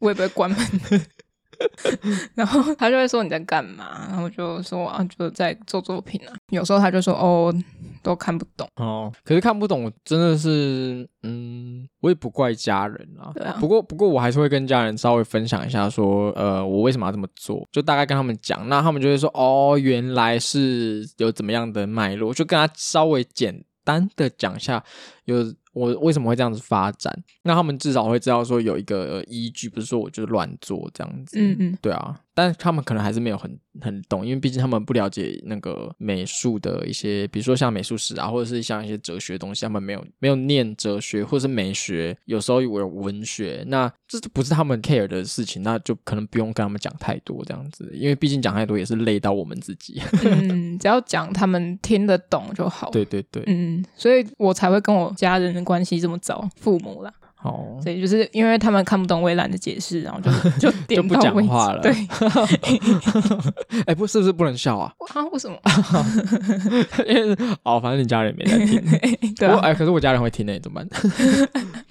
[0.00, 0.58] 我也不会关门。
[2.34, 4.06] 然后他就会说你在干嘛？
[4.08, 6.32] 然后就说啊，就在做作品啊。
[6.50, 7.54] 有时候他就说哦，
[8.02, 9.12] 都看不懂哦。
[9.24, 13.32] 可是看不懂真的是，嗯，我也不怪家人啊。
[13.34, 13.56] 对啊。
[13.60, 17.66] 不过不过我还是会跟家人稍微分享一下，说呃，我为什么要这么做？
[17.72, 24.82] 就大概跟他们讲，那他们就会说哦，原来是有怎么样的脉络，就跟他稍微简单的讲一下
[25.24, 25.44] 有。
[25.78, 27.16] 我为什么会这样子发展？
[27.44, 31.36] 那他们至少会知道说有一个依据，不是说我就乱做这样子。
[31.38, 32.20] 嗯嗯，对啊。
[32.38, 50.00] 但他们可能还是没有很很懂，因为毕竟他们不了解那个美术的一些，比如说像美术史啊，或者是像一些哲学的东西，他们没有没有念哲学或者是美学，有时候有文学，那这不是他们 care 的事情，那就可能不用跟他们讲太多这样子，因为毕竟讲太多也是累到我们自己。
[50.22, 52.88] 嗯， 只要讲他们听得懂就好。
[52.92, 57.12] 对对对，嗯，所以我才会跟我家人的关系这么糟，父母啦。
[57.42, 61.80] 哦，所以就是因为他们看不懂，我也懒得解释，然后就 就点就不讲话了。
[61.80, 61.92] 对，
[63.86, 64.92] 哎、欸，不是不是不能笑啊？
[65.14, 65.56] 啊，为什么？
[67.06, 68.82] 因为哦，反正你家人没在听。
[69.36, 71.00] 对、啊，哎、欸，可是我家人会听呢，怎么办？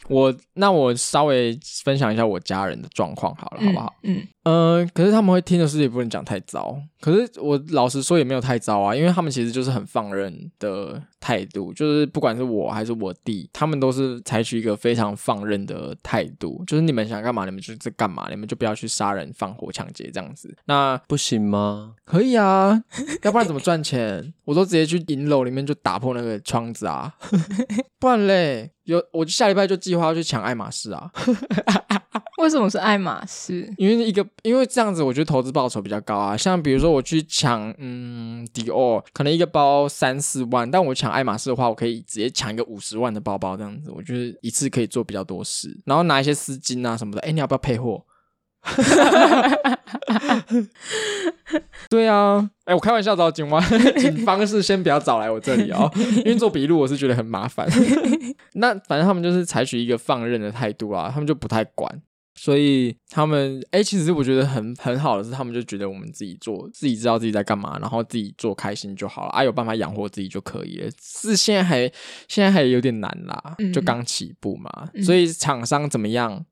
[0.10, 3.94] 我那我稍微分享一下我家人的状况好了，好不好？
[4.04, 4.16] 嗯。
[4.18, 6.80] 嗯呃，可是他们会听的事也不能讲太糟。
[7.02, 20.56] 可是我老实说也没有太糟啊，因为他们其实就是很放任的态度，就是不管是我还是我弟，他们都是采取一个非常放任的态度，就是你们想干嘛，你们就在干嘛，你们就不要去杀人、放火、抢劫这样子。
[20.66, 21.96] 那不行吗？
[22.06, 22.82] 可以啊，
[23.24, 24.34] 要不然怎么赚钱？
[24.46, 27.14] 我都直接去银楼里面就打破那个窗子啊，
[28.00, 31.12] 不然嘞，有我下礼拜就计划要去抢爱马仕啊。
[32.42, 33.68] 为什么是爱马仕？
[33.78, 36.38] 因为一个，因为这样子，我觉得投资报酬比较高啊。
[36.38, 47.22] 像比如说我去抢，嗯，迪奥，可能一个包三四万，但我抢爱马仕的话，我可以直接抢一个五十万的包包，这样子，我觉得一次可以做比较多事，然后拿一些丝巾啊什么的。
[47.22, 48.06] 哎，你要不要配货？
[51.90, 53.62] 对啊，哎，我开玩笑找警方，
[53.98, 57.68] 警方是先不要找来我这里哦，因为做笔录我是觉得很麻烦。
[58.54, 62.02] 那反正他们就是采取一个放任的态度啊，他们就不太管。
[62.40, 70.88] 所以他们哎、欸，其实我觉得很很好的是，他们就觉得我们自己做，自己知道自己在干嘛，然后自己做开心就好了啊，有办法养活自己就可以了。
[71.02, 71.92] 是现在还
[72.28, 74.70] 现在还有点难啦，嗯、就刚起步嘛。
[74.94, 76.46] 嗯、所以厂商怎么样？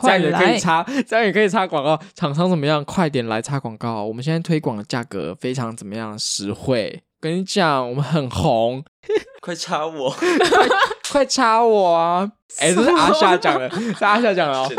[0.00, 1.98] 这样也可以插， 这样也可以插广告。
[2.14, 2.84] 厂商怎么样？
[2.84, 4.04] 快点来插广告。
[4.04, 6.18] 我们现在推广的价格非常怎么样？
[6.18, 7.02] 实惠。
[7.20, 8.84] 跟你讲，我们很红，
[9.42, 10.28] 快插我，快
[11.10, 12.30] 快插我啊！
[12.60, 14.70] 哎、欸，这是阿夏讲的，是阿夏讲的哦。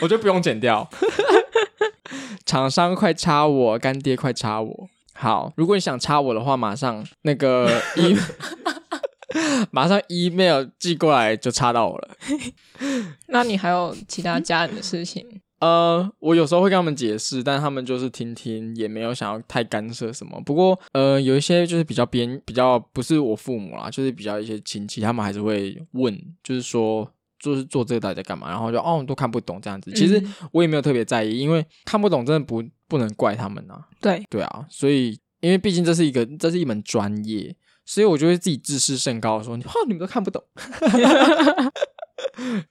[0.00, 0.88] 我就不用剪掉。
[2.44, 4.88] 厂商快插我，干爹快插我。
[5.14, 8.16] 好，如果你想插我的话，马上那个 e，
[9.70, 12.16] 马上 email 寄过来就插到我了。
[13.28, 15.26] 那你还有其他家人的事情？
[15.58, 20.38] 呃，我有时候会跟他们解释，但他们就是听听，也没有想要太干涉什么。
[20.44, 28.50] 不过，呃，有一些就是比较边，比较不是我父母啦，就是比较一些亲戚，他们还是会问，就是说，就是做这个到底在干嘛？
[28.50, 29.90] 然后就哦，都看不懂这样子。
[29.92, 30.22] 其实
[30.52, 33.82] 我也没有特别在意，因为看不懂真的不不能怪他们啊。
[34.02, 40.42] 对对啊，所以因为毕竟这是一个，这是一门专业，所以我就会自己自视甚高，说，哦，你们都看不懂。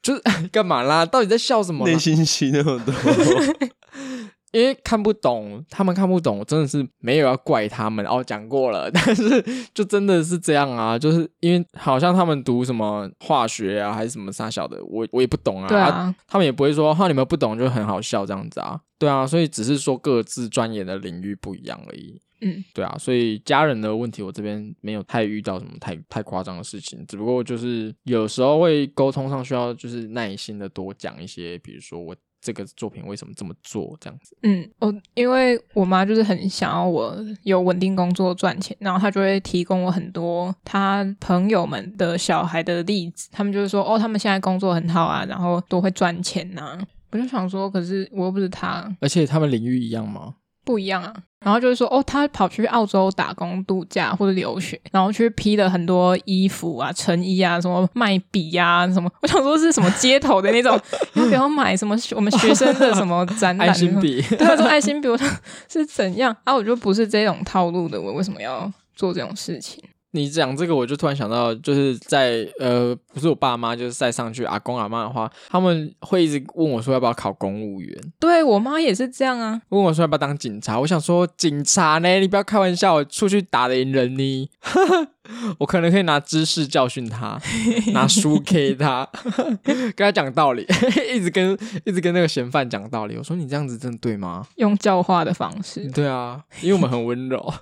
[0.02, 1.06] 就是 干嘛啦？
[1.06, 1.88] 到底在笑什么？
[1.88, 2.94] 内心戏那么多，
[4.52, 8.24] 因为看不懂，他们看不懂，真的是没有要怪他们哦。
[8.24, 15.68] 讲过了，但是就真的是这样啊，就是因为好像他们读什么化学啊，还是什么啥小的，我我也不懂啊。
[15.68, 18.80] 对啊，啊，他们也不会说哈，你们不懂就很好笑这样子啊。
[18.98, 22.22] 对啊，所以只是说各自专业的领域不一样而已。
[22.42, 34.38] 嗯，对啊，所以家人的问题，我这边没有太遇到什么太太夸张的事情，只不过就是有时候会沟通上需要就是耐心的多讲一些，比如说我这个作品为什么这么做这样子。
[34.44, 46.88] 嗯，我因为我妈就是很想要我有稳定工作赚钱，然后她就会提供我很多她朋友们的小孩的例子，他们就是说哦，他们现在工作很好啊，然后都会赚钱呐、啊。
[47.12, 50.36] 我就想说，可是我又不是他，而且他们领域一样吗？
[50.66, 51.14] 不一样啊。
[51.46, 59.08] 然后就是说，哦，他跑去澳洲打工度假或者留学，然后去批了很多衣服啊、成衣啊，什么卖笔啊，什么。
[59.22, 60.72] 我想说是什么街头的那种，
[61.14, 63.70] 要不要买什么我们学生的什么展览？
[63.70, 65.28] 爱心笔，对，他说爱心笔，我说
[65.70, 66.56] 是怎样啊？
[66.56, 69.84] 我就不是这种套路的，我为什么要做这种事情？
[70.16, 78.14] 你讲这个，我就突然想到，就是在呃，不是我爸妈，就是再上去阿公阿妈的话，他们会一直问我说要不要考公务员。
[78.20, 80.80] 对，我妈也是这样啊，问我说要不要当警察。
[80.80, 84.50] 我想说警察呢，你不要开玩笑，我出去打得赢人呢。
[85.60, 87.40] 我可能可以拿知识教训他，
[87.94, 89.08] 拿书 K 他，
[89.64, 90.66] 跟他讲道理，
[91.14, 93.16] 一直跟一直跟那个嫌犯讲道理。
[93.18, 94.46] 我说你这样子真的对吗？
[94.56, 95.90] 用教化的方式。
[95.92, 97.54] 对啊，因为我们很温柔。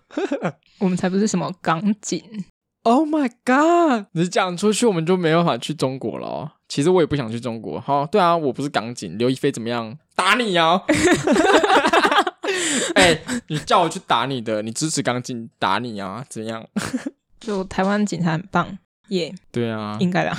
[0.80, 2.22] 我们才不是什么港警
[2.84, 4.08] ！Oh my god！
[4.12, 6.52] 你讲出去，我们就没办法去中国了哦。
[6.68, 7.80] 其实我也不想去中国。
[7.80, 9.18] 好，对啊，我不是港警。
[9.18, 9.98] 刘亦菲怎么样？
[10.16, 10.82] 打你啊！
[12.96, 16.26] 哎、欸，你叫我去打你的，你支持港警打你啊？
[16.30, 16.66] 怎样？
[17.46, 18.78] 就台湾警察很棒，
[19.10, 19.38] 耶、yeah！
[19.52, 20.38] 对啊，应该啦。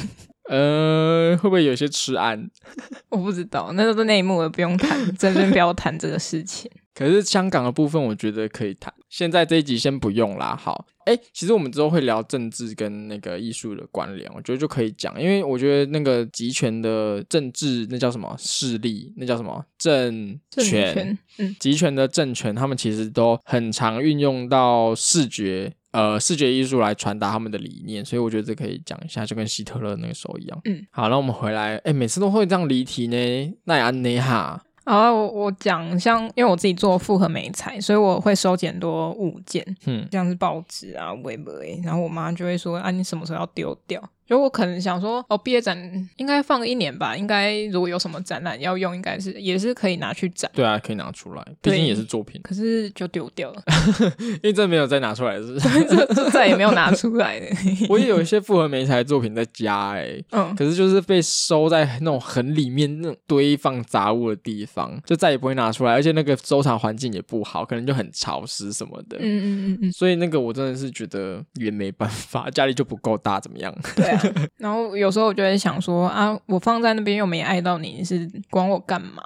[0.48, 2.50] 呃，会不会有些吃案？
[3.10, 6.70] 我不知道，那都是内幕了，不用谈，真的不要谈这个事情。
[6.94, 8.92] 可是香港的部分，我觉得可以谈。
[9.09, 10.54] 现在这一集先不用啦。
[10.54, 15.20] 好，哎，其实我们之后会聊政治跟那个艺术的关联，我觉得就可以讲。
[15.20, 19.12] 因为我觉得那个集权的政治，那叫什么势力？
[19.16, 21.18] 那叫什么政权？
[21.38, 28.04] 嗯，集权的政权，他们其实都很常运用到视觉，呃，视觉艺术来传达他们的理念。
[28.04, 30.61] 所以我觉得这可以讲一下，就跟希特勒那个时候一样。
[30.64, 34.64] 嗯，好，那我们回来，哎，每次都会这样离题呢，那也安内哈。
[34.84, 45.76] 好，我我讲，像因为我自己做复合媒材，所以我会收集很多物件，嗯，像是报纸啊、微博，然后我妈就会说：“啊，你什么时候要丢掉？”就我可能想说，哦，毕业展
[46.16, 50.50] 应该放个一年吧，应该如果有什么展览要用，应该是也是可以拿去展。
[50.54, 52.40] 对啊，可以拿出来，毕竟也是作品。
[52.42, 53.62] 可是就丢掉了，
[54.18, 55.68] 因为这没有再拿出来，是不是？
[56.14, 57.46] 就再也没有拿出来了。
[57.88, 69.18] 我也有一些复合媒材作品在家，哎，嗯，可是就是被收在那种很里面那种堆放杂物的地方，就再也不会拿出来，而且那个收藏环境也不好，可能就很潮湿什么的。
[69.18, 69.92] 嗯嗯嗯嗯。
[69.92, 73.74] 所以那个我真的是觉得也没办法，家里就不够大，怎么样？
[73.94, 74.22] 对啊。
[74.59, 79.22] 然后有时候我就会想说啊，我放在那边又没碍到你，你是管我干嘛？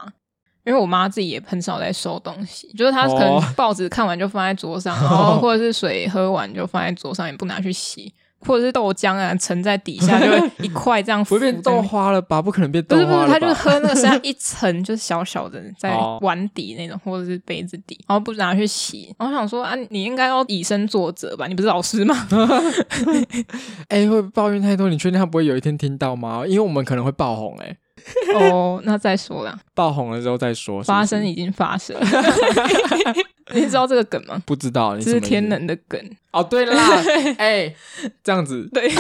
[0.64, 8.12] 因为我妈自己也很少在收东西，就是她可能报纸看完就放在桌上，哦、 然后或者是水喝完就放在桌上，也不拿去洗。
[8.40, 12.40] 或者是豆浆啊，沉在底下 就会一块这样浮，不会变豆花了吧？
[12.40, 13.07] 不可能变豆花了？
[13.07, 19.14] 不是不是，他就是喝那个，剩下一层就是小小的在碗底那种，哦、或者是杯子底，然后不拿去洗。
[19.18, 21.46] 然后我想说啊，你应该要以身作则吧？
[21.46, 22.14] 你不是老师吗？
[23.88, 26.44] 哎、欸，会抱怨太多，你确定他不会有一天听到吗？
[26.46, 27.77] 因为我们可能会爆红哎、欸。
[28.34, 30.82] 哦，那再说啦，爆红了之后再说。
[30.82, 31.96] 发生已经发生。
[33.54, 34.42] 你知道这个梗吗？
[34.44, 35.98] 不知道，这是天能的梗。
[36.32, 36.76] 哦，对啦，
[37.38, 37.76] 哎、欸，
[38.22, 38.90] 这样子，对，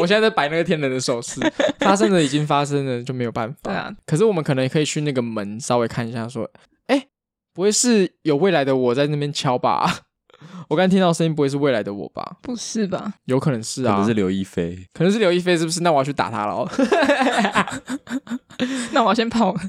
[0.00, 1.40] 我现在在摆那个天能的手势，
[1.80, 3.56] 发生了已经发生了，就没有办法。
[3.64, 6.50] 对啊，可是我们可能也可以去那个门稍微看一下，说，
[6.86, 7.08] 哎、欸，
[7.52, 10.00] 不会是有未来的我在那边敲吧？
[10.68, 12.36] 我刚才听到声音，不会是未来的我吧？
[12.42, 13.12] 不是吧？
[13.26, 15.82] 有可能是啊，可能是刘亦菲，可能是刘亦菲，是不是？
[15.82, 16.68] 那我要去打他了哦。
[18.92, 19.54] 那我要先跑。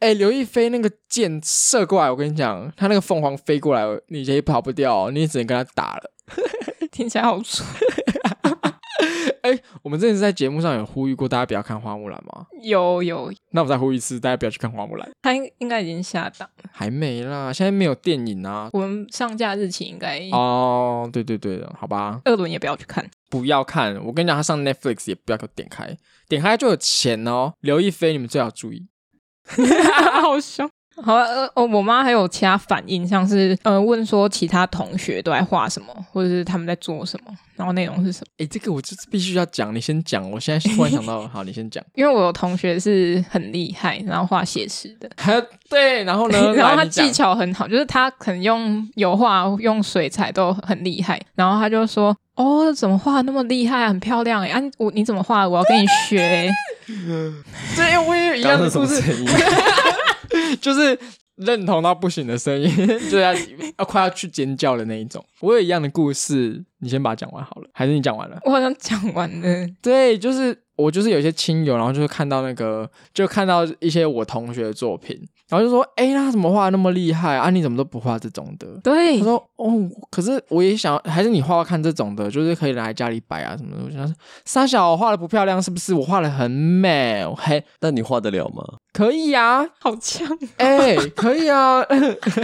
[0.00, 6.10] 哎、欸，刘亦菲那个箭射过来，我跟你讲，他那个凤凰飞过来，你也跑不掉，你也只能跟他打了。
[6.90, 7.64] 听起来好蠢。
[9.42, 12.46] 哎、欸，我们之前在节目上有呼吁过大家不要看花木兰吗？
[12.62, 13.32] 有有。
[13.50, 15.10] 那我再呼吁一次，大家不要去看花木兰。
[15.20, 16.70] 他应应该已经下档了。
[16.72, 18.70] 还没啦，现在没有电影啊。
[18.72, 22.20] 我们上架日期应该哦，对对对的，好吧。
[22.24, 23.96] 二轮也不要去看，不要看。
[24.04, 25.96] 我跟你讲，他上 Netflix 也不要给我点开，
[26.28, 27.54] 点开就有钱哦。
[27.60, 28.86] 刘亦菲，你们最好注意。
[30.22, 30.70] 好凶。
[31.04, 38.26] 好，呃，哦，我妈还有其他反应，像是呃，问说其他同学都在画什么，或者是他们在做什么，然后内容是什么？
[38.38, 40.30] 哎、欸，这个我就是必须要讲，你先讲。
[40.30, 41.82] 我现在突然想到， 好，你先讲。
[41.94, 45.10] 因为我有同学是很厉害，然后画写实的，
[45.68, 54.48] 对，然后呢， 然后他技巧很好，就是他可能用油画、用水彩都很厉害，然后他就说：“哦，怎么画那么厉害，很漂亮哎！
[54.48, 55.48] 啊，我你怎么画？
[55.48, 56.50] 我要跟你学。
[57.76, 59.00] ”对，我也有一样的故事。
[60.60, 60.98] 就是
[61.36, 62.70] 认同到不行的声音，
[63.10, 63.34] 就要
[63.78, 65.24] 要快要去尖叫的那一种。
[65.40, 68.38] 我有一样的故事，你先把它讲完好了，还是你讲完了？
[68.44, 69.66] 我好像讲完了。
[69.80, 75.16] 对，就是我就是有一些亲友，然后就看到那个，就看到一些我同学的作品，
[75.48, 77.50] 然后就说：“哎，他怎么画那么厉害啊？
[77.50, 85.94] 你怎么都不画这种的？”对，他说：“哦，可是我也想，还是你画画看这种的，就是可以拿来家里摆啊什么的。”我想说：“沙小我画的不漂亮是不是？
[85.94, 88.62] 我画的很美，嘿，那你画得了吗？
[88.92, 90.26] 可以啊， 好强，
[90.58, 91.82] 哎，可以啊，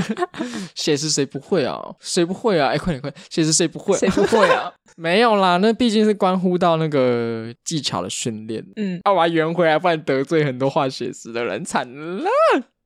[0.75, 1.79] 写实谁不会啊？
[2.01, 2.69] 谁不会啊？
[2.69, 3.97] 哎，快点快点，写实谁不会？
[3.99, 8.65] 谁不会啊？” 没有啦，那毕竟是关乎到那个技巧的训练。
[8.77, 12.25] 嗯，啊，我还圆回来，不然得罪很多画写实的人，惨了。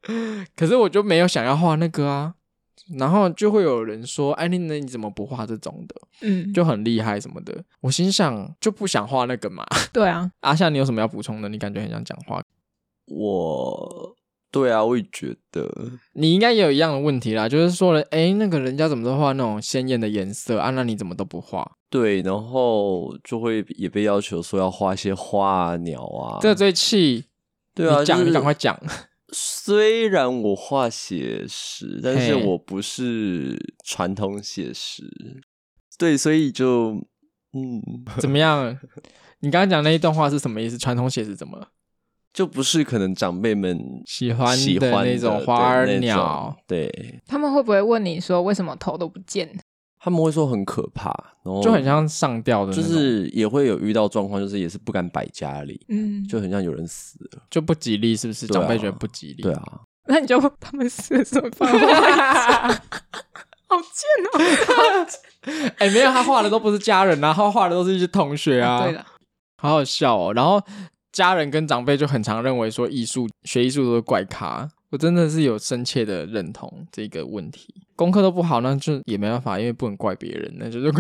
[0.57, 2.35] 可是我就没有想要画那个啊，
[2.99, 5.95] 然后就会有人说：“哎，那那你怎么不画这种的？
[6.23, 9.65] 嗯，就很厉害什么的。”我心想就不想画那个嘛。
[9.93, 11.49] 对啊， 阿夏，你有什么要补充的？
[11.49, 12.43] 你感觉很想讲话？
[13.07, 14.17] 我。
[14.53, 15.69] 对啊，我也觉得
[16.13, 20.69] 你应该也有一样的问题啦，就是说了，哎，那个人家怎么都画那种鲜艳的颜色啊？
[20.71, 21.79] 那你怎么都不画？
[21.89, 27.25] 对，然后就会也被要求说要画一些花啊、鸟啊，这最气。
[27.75, 28.79] 对啊，讲，就是、你赶快讲。
[29.33, 35.11] 虽然我画写实，但是我不是传统写实。
[35.97, 36.91] 对，所以就
[37.55, 37.81] 嗯，
[38.19, 38.79] 怎么样？
[39.41, 40.77] 你刚刚讲那一段话是什么意思？
[40.77, 41.69] 传统写实怎么了？
[42.33, 47.21] 就不是可能长辈们喜欢的那种花儿鸟，对。
[47.27, 49.49] 他们会不会问你说为什么头都不见？
[50.01, 51.11] 他们会说很可怕，
[51.45, 58.47] 然后就很像上吊的，就是也会有遇到状况，就是也是不敢摆家里，嗯，就很像有人死了，就不吉利，是不是？
[58.49, 59.63] 长辈觉得不吉利，对啊。
[60.07, 61.71] 那你就他们死了怎么办，
[63.69, 65.07] 好贱哦！
[65.79, 69.07] 哎，没有，他画的都不是家人啊，他画的都是一些同学啊，对的，
[69.59, 70.33] 好好笑哦。
[70.35, 70.61] 然后。
[71.13, 77.75] 家人跟长辈就很常认为说艺术学艺术都是怪咖，我真的是有深切的认同这个问题。
[77.95, 80.91] 功课都不好，那就也没办法，因为不能怪别人，那就是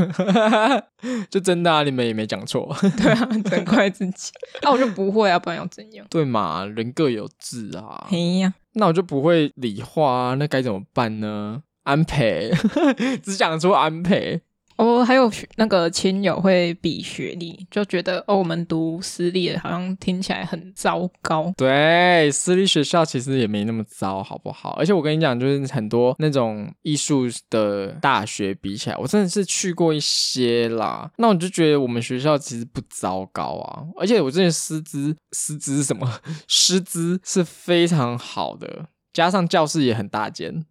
[1.29, 4.31] 就真的啊，你们也没讲错，对啊，只能怪自己。
[4.61, 6.07] 那、 啊、我就不会啊，不然要怎样？
[6.11, 8.07] 对嘛，人各有志啊。
[8.09, 11.63] 嘿呀，那我就不会理化啊，那该怎么办呢？
[11.85, 12.53] 安培，
[13.25, 14.43] 只讲出安培。
[14.83, 21.53] 哦，还有那个亲友会比学历，就觉得哦，我们读私立的好像听起来很糟糕。
[21.57, 24.70] 对，私立学校其实也没那么糟，好不好？
[24.70, 31.09] 而且我跟你讲，就是很多那种艺术的大学比起来，我真的是去过一些啦。
[31.18, 40.64] 那我就觉得我们学校其实不糟糕啊，而且我这些师资，师资什么师资是非常好的，加上教室也很大间。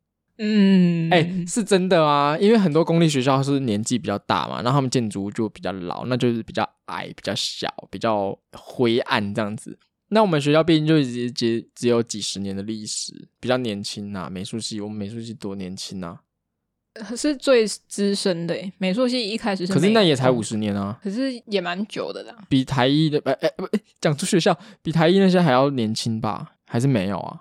[0.44, 9.78] 嗯，哎、欸，是真的啊，因为很多公立学校是年纪比较大嘛，然后他们建筑物就比较老，那就是比较矮、比较小、比较灰暗这样子。
[10.10, 14.30] 那我们学校毕竟就只只只有几十年的历史，比较年轻呐。
[14.32, 16.20] 美术系，我们美术系多年轻啊，
[17.16, 18.58] 是最资深的。
[18.80, 22.36] 美术系一开始是，可是那也才五十年啊，可是也蛮久的啦。
[22.50, 23.70] 比台一的，哎哎不，
[24.02, 26.56] 讲出学校比台一那些还要年轻吧？
[26.66, 27.40] 还是没有啊？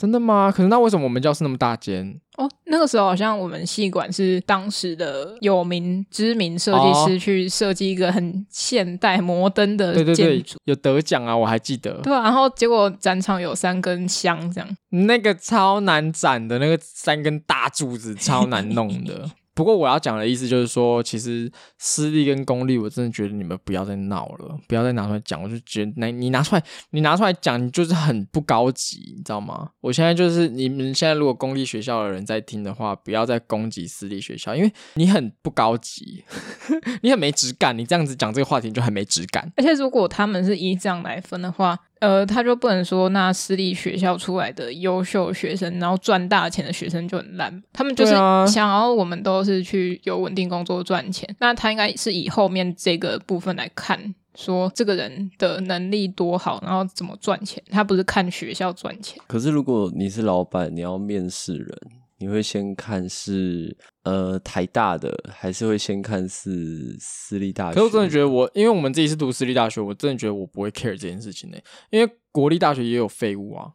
[0.00, 0.50] 真的吗？
[0.50, 2.18] 可是那为什么我们教室那么大间？
[2.38, 11.92] 哦，那个时候好像我们系馆是当时的有名知名设计师去设计一个很现代摩登的建筑，对对对，有得奖啊，我还记得。
[12.02, 19.30] 对啊，然后结果展场有三根香这样，那个超难展的，那个三根大柱子超难弄的。
[19.60, 25.42] 不过我要讲的意思就是说，其实私立跟公立，我真的觉得你们不要再闹了，不要再拿出来讲。
[25.42, 29.68] 我就觉得，那你拿出来，你拿出来讲，你就是很不高级，你知道吗？
[29.82, 36.24] 我现在就是你们现在如果公立学校的人在听的话，不要再攻击私立学校，因为你很不高级，
[37.02, 37.76] 你很没质感。
[37.76, 39.52] 你这样子讲这个话题就很没质感。
[39.56, 41.78] 而且如果他们是依这样来分的话。
[42.00, 47.62] 呃，他就不能说那私立学校出来的优秀学生，然后赚大钱的学生就很烂。
[47.72, 48.12] 他们就是
[48.46, 51.28] 想要我们都是去有稳定工作赚钱。
[51.38, 57.62] 那他应该是以后面这个部分来看，说这个人的能力多好，然后怎么赚钱。
[57.70, 59.20] 他不是看学校赚钱。
[59.26, 61.78] 可是如果你是老板，你要面试人。
[62.20, 67.74] 你会先看是呃台大的，还是会先看是私立大学？
[67.74, 71.56] 可是我真的觉得我，因为我们自己是读私立大学，我真的觉得我不会 care 这件事情呢。
[71.88, 73.72] 因为国立大学也有废物啊。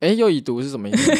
[0.00, 1.12] 哎，又已读是什么意思？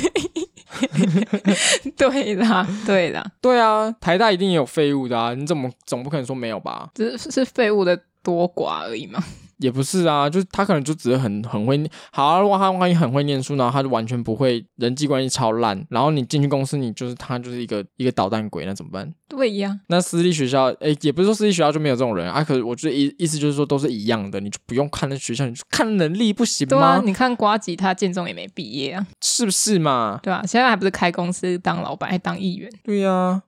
[1.96, 5.32] 对啦，对啦， 对啊，台大一定也有废物的啊！
[5.34, 6.90] 你怎么总不可能说没有吧？
[6.94, 9.22] 只是是废物的多寡而已嘛。
[9.58, 11.82] 也不是啊，就是他可能就只是很很会
[12.12, 12.40] 好啊。
[12.40, 19.12] 如果他万一很会念书，然后他就完全不会人际关系超烂，然后你进去公司，你就是他就是一个一个捣蛋鬼，那怎么办？
[19.28, 19.80] 对呀。
[19.88, 22.44] 那私立学校，诶，也不是说私立学校就没有这种人啊。
[22.44, 26.70] 可是我觉得意意思就是说都是一样的，你就不用看那学校，你就看能力不行吗？
[26.70, 30.20] 对啊，你看瓜吉他建中也没毕业啊，是不是嘛？
[30.22, 32.70] 对啊，现在还不是开公司当老板，还当议员？
[32.84, 33.42] 对呀、啊。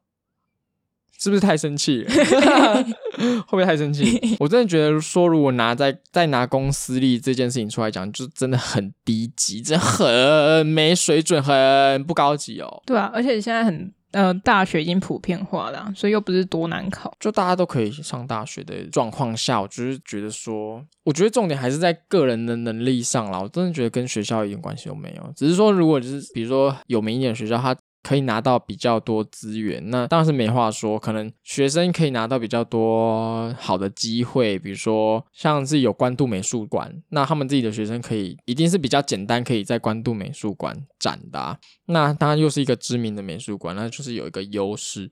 [1.18, 2.10] 是不是太生气了？
[3.18, 4.18] 会不会太生气？
[4.38, 12.82] 我真的觉得说，如果拿在再拿公私立这件事情出来讲，就真的很低级，真的很没水准，很不高级哦。
[12.86, 23.40] 对啊，而且现在很呃，大学已经普遍化了，所以又不是多难考，就大家都可以上大学的状况下，我就是觉得说，我觉得重点还是在个人的能力上啦。
[23.40, 27.76] 我真的觉得跟学校一点关系都没有，只是说，如果就是比如说有名一点的学校，它。
[28.02, 30.98] 可以拿到比较多资源，那当然是没话说。
[30.98, 41.58] 可能学生可以拿到比较多好的机会，比如说像是有关渡美术馆，那他们自己的学生可以一定是比较简单，可以在关渡美术馆展的。
[41.86, 45.10] 那当然又是一个知名的美术馆，那就是有一个优势。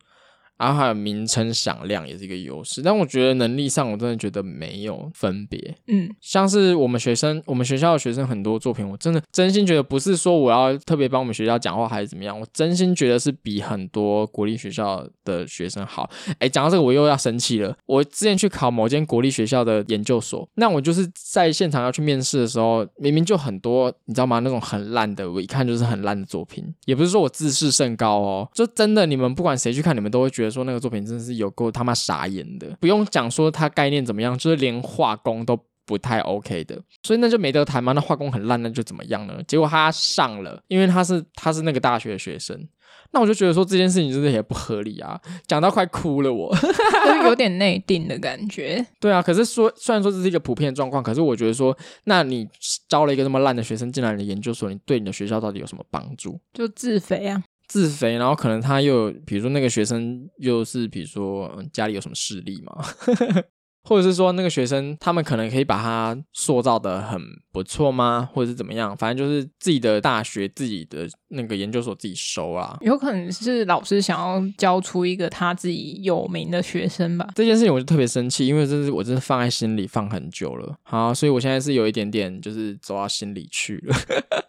[0.59, 5.77] 然后还有名称响亮也是一个优势，但我觉得能力上我真的觉得没有分别。
[5.87, 16.09] 嗯，像是我们学生，我们学校的学生很多作品，我真的真心觉得不是说我要特别帮我们学校讲话还是怎么样，我真心觉得是比很多国立学校的学生好。
[16.39, 17.77] 哎，讲到这个我又要生气了。
[17.85, 24.39] 我之前去考某间国立学校的研究所，那我就是在现场要去面试的时候，明明就很多，你知道吗？
[24.39, 30.46] 那种很烂的，我一看就是很烂的作品，也不是说我自视甚高哦，就真的你们不管谁去看，你们都会觉得。
[30.51, 37.93] 说那个作品真的是有够他妈傻眼的，不用讲说他概念怎么样，就是连画工都不太 OK 的，所以那就没得谈嘛。
[37.93, 39.41] 那画工很烂，那就怎么样呢？
[39.47, 42.69] 结果他上了，因为他是他是那个大学的学生，
[43.13, 48.85] 那我就觉得说这件事情真的也不合理啊，讲到快哭了我，就有点内定的感觉。
[48.99, 52.49] 对啊，可是说虽然说这是一个普遍状况，可是我觉得说，那你
[52.89, 56.41] 招了一个这么烂的学生进来你的研究所，你对你的学校到底有什么帮助？
[56.53, 57.45] 就自肥啊。
[57.69, 62.85] 自肥，然后可能他又，比如说那个学生又是，比如说家里有什么势力嘛，
[63.83, 67.21] 或者是说那个学生他们可能可以把他塑造的很
[67.53, 68.29] 不错吗？
[68.33, 68.97] 或者是怎么样？
[68.97, 72.77] 反正就是自己的大学、自己的那个研究所自己收啊。
[72.81, 77.29] 有可能是老师想要教出一个他自己有名的学生吧。
[77.37, 80.77] 这件事情我就特别生气，因为这是我真的放在心里放很久了。
[80.83, 83.97] 好，所以我现在是有一点点就是走到心里去了。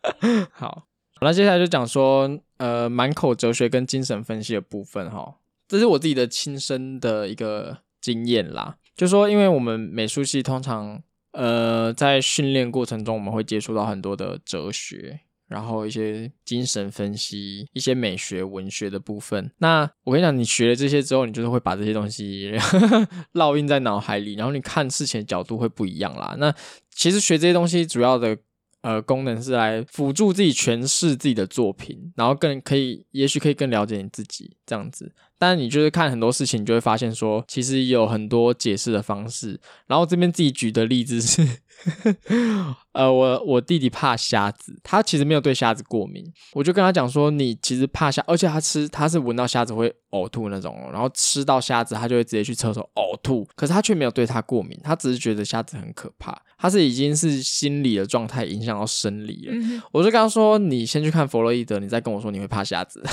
[0.52, 0.84] 好。
[1.22, 5.36] 那接下来就讲说，呃，满口哲学跟精神分析的部分哈，
[5.68, 8.78] 这是我自己的亲身的一个经验啦。
[8.96, 11.02] 就说，因为我们美术系通常，
[11.32, 19.52] 呃，在训练过程中，我们会接触到很多的哲学，然后一些精神分析、一些美学、文学的部分。
[19.60, 22.52] 那我跟你讲，你学了这些之后，你就是会把这些东西
[23.34, 26.36] 烙印在脑海里，然后你看事情的角度会不一样啦。
[26.40, 26.54] 那
[26.90, 28.38] 其实学这些东西主要的。
[28.82, 35.14] 呃，功能是来辅助自己诠释自己的作品，然后更可以，也许可以更了解你自己这样子。
[35.40, 39.60] 但你就是看很多事情，你就会发现说，其实有很多解释的方式。
[39.86, 41.48] 然后这边自己举的例子是。
[42.94, 59.54] 呃，我我弟弟怕虾子，他其实没有对虾子过敏，我就跟他讲说，你其实怕虾，而且他吃他是闻到虾子会呕吐那种，然后吃到虾子他就会直接去厕所呕吐，可是他却没有对他过敏，他只是觉得虾子很可怕，他是已经是心理的状态影响到生理了。
[59.54, 63.04] 嗯、我就跟他说，你先去看弗洛伊德，你再跟我说你会怕瞎子，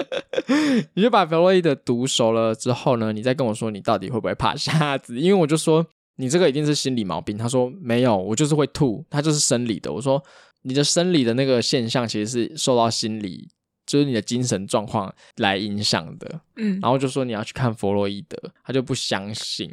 [0.94, 5.86] 你就把弗洛伊德读熟了之后呢，你再跟我说你到底会不会怕瞎子，因为我就说。
[6.20, 7.38] 你这个一定是心理毛病。
[7.38, 9.92] 他说没有，我就是会吐，他就是生理的。
[9.92, 10.20] 我说
[10.62, 13.48] 你的生理的那个现象其实是受到心理，
[13.86, 16.40] 就是你的精神状况来影响的。
[16.56, 19.72] 嗯，然后就说你要去看弗洛伊德，他就不相信。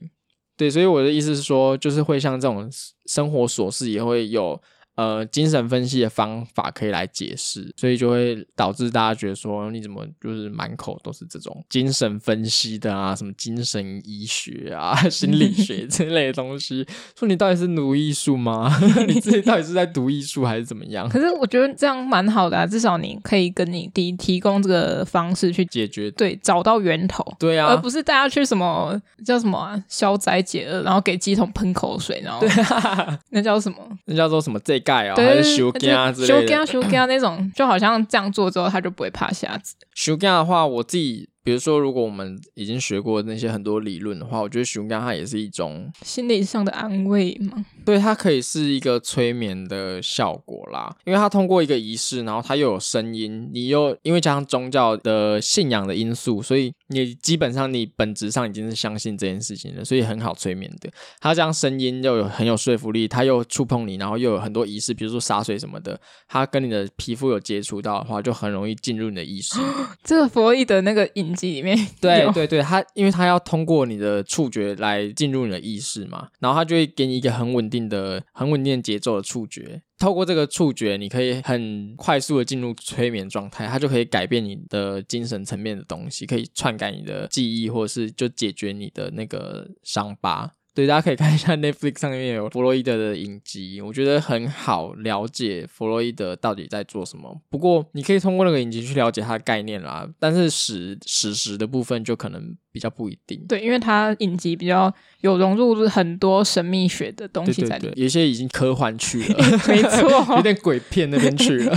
[0.58, 2.70] 对，所以我的意思是说，就是会像这种
[3.06, 4.62] 生活琐事也会有。
[4.96, 16.88] 呃，精神分析的方法可以来解释，所以就会导致大家觉得说，你怎么就是满口都是这种精神分析的啊，什么精神医学啊、 心理学 之类的东西，
[17.20, 18.74] 说你到底是读艺术吗？
[19.06, 21.10] 你自己到底是在读艺术还是怎么样？
[21.10, 33.78] 可是我觉得这样蛮好的啊，至少你可以跟你提提供这个方式去解决，对，找到源头，对啊，而不是大家去什么叫什么啊，消灾解厄，然后给鸡桶喷口水，然后对啊，那叫什么？
[34.06, 34.58] 那叫做什么？
[34.64, 34.82] 这。
[34.86, 39.76] 盖哦，对还是修家之类的，修家修家那种，就好像这样做之后，他就不会怕瞎子。
[39.94, 41.28] 修家的话，我自己。
[41.46, 47.64] 比如说，如果我们已经学过那些很多理论的话，我觉得熊刚它也是一种心理上的安慰嘛。
[47.86, 60.90] 对，它可以是一个催眠的效果啦，因为它通过一个仪式，然后它又有声音，你又因为加上宗教的信仰的因素，所以你基本上你本质上已经是相信这件事情了，所以很好催眠的。
[61.20, 69.60] 它这样声音又有很有说服力，它又触碰你，然后又有很多仪式，比如说洒水什么的，它跟你的皮肤有接触到的话，就很容易进入你的意识。
[70.04, 71.36] 这个弗洛伊德那个影。
[71.36, 90.54] 里面对对对，他因为他要通过你的触觉来进入你的意识嘛，然后他就会给你一个很稳定的、很稳定的节奏的触觉，透过这个触觉，你可以很快速的进入催眠状态，它就可以改变你的精神层面的东西，可以篡改你的记忆，或者是就解决你的那个伤疤。
[90.76, 97.40] 对，大家可以看一下 Netflix 上面有弗洛伊德的影集，我觉得很好了解弗洛伊德到底在做什么。
[97.50, 103.42] 不过你可以通过那个影集去了解他的概念啦，但是史史实的部分就可能比较不一定。
[103.48, 109.38] 对，因为他影集比较有融入很多神秘学的东西在里面，对对对，有些已经科幻去了，
[109.70, 111.74] 没错，有点鬼片那边去了。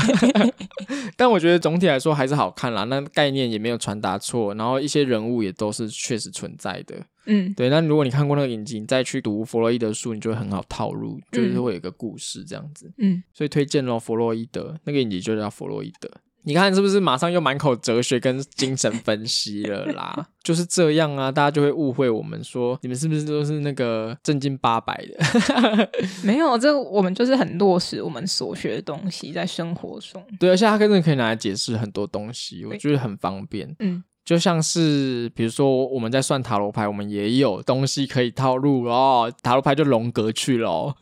[1.16, 6.96] 但我觉得总体来说还是好看啦，那概念也没有传达错，然后一些人物也都是确实存在的。
[7.28, 7.68] 嗯，对。
[7.70, 12.90] 那如果你看过那个影集，你再去读弗洛伊德书，你就会很好套入，就是会有一个故事这样子。
[12.98, 16.10] 嗯，所以推荐咯，弗洛伊德那个影集就叫弗洛伊德。
[16.44, 20.28] 你看是不是马上又满口哲学跟精神分析了啦？
[20.42, 25.90] 就是这样啊，大家就会误会我们说你们是不是都是那个正经八百的？
[26.24, 30.24] 没有，这我们就是很落实我们所学的东西在生活中。
[30.40, 33.76] 对，而且它真的可以拿来解释很多东西，我觉得很方便。
[33.80, 34.02] 嗯。
[34.28, 39.32] 就像是比如说我们在算塔罗牌，我们也有东西可以套路哦。
[39.42, 40.94] 塔罗牌就龙格去了哦，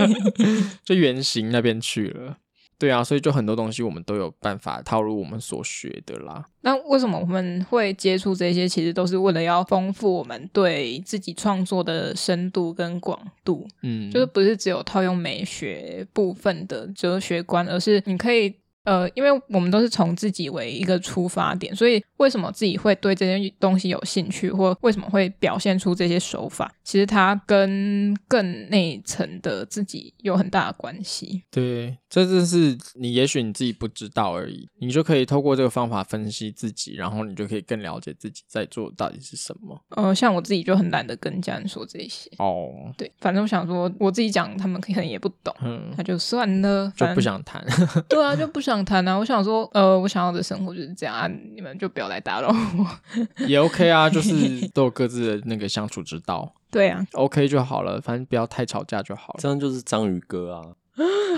[0.82, 2.38] 就原型那边去了。
[2.78, 6.42] 对啊，所以就很多东西我们都有办法套入我们所学的啦。
[6.62, 8.66] 那为什么我们会接触这些？
[8.66, 13.68] 其实都是为了要丰富我们对自己创作的深度跟广度。
[13.82, 18.54] 嗯，就是不是只有套用美学部分的哲学观，而是你可以。
[18.84, 31.42] 呃，因为我们都是从自己为一个出发点，所以为什么自己会对这件东西有兴趣，或为什么会表现出这些手法，其实它跟更内层的自己有很大的关系。
[31.50, 39.82] 对，这就是你也许你自己不知道而已，你就可以透过这个方法分析自己，然后你就可以更了解自己在做到底是什么。
[39.96, 42.30] 呃，像我自己就很懒得跟家人说这些。
[42.36, 42.68] 哦，
[42.98, 47.64] 对，反正我想说我自己讲，他们可能也不懂，嗯，那就算了，就不想谈。
[48.10, 48.73] 对啊，就不想。
[48.74, 49.16] 想谈啊！
[49.16, 52.86] 我想说，呃，我想要的生活就是这样啊，你们就不要来打扰我。
[53.46, 56.52] 也 OK 啊， 就是都有各自的那个相处之道。
[56.70, 59.38] 对啊，OK 就好了，反正不要太吵架就好了。
[59.40, 60.66] 这样就是章鱼哥啊。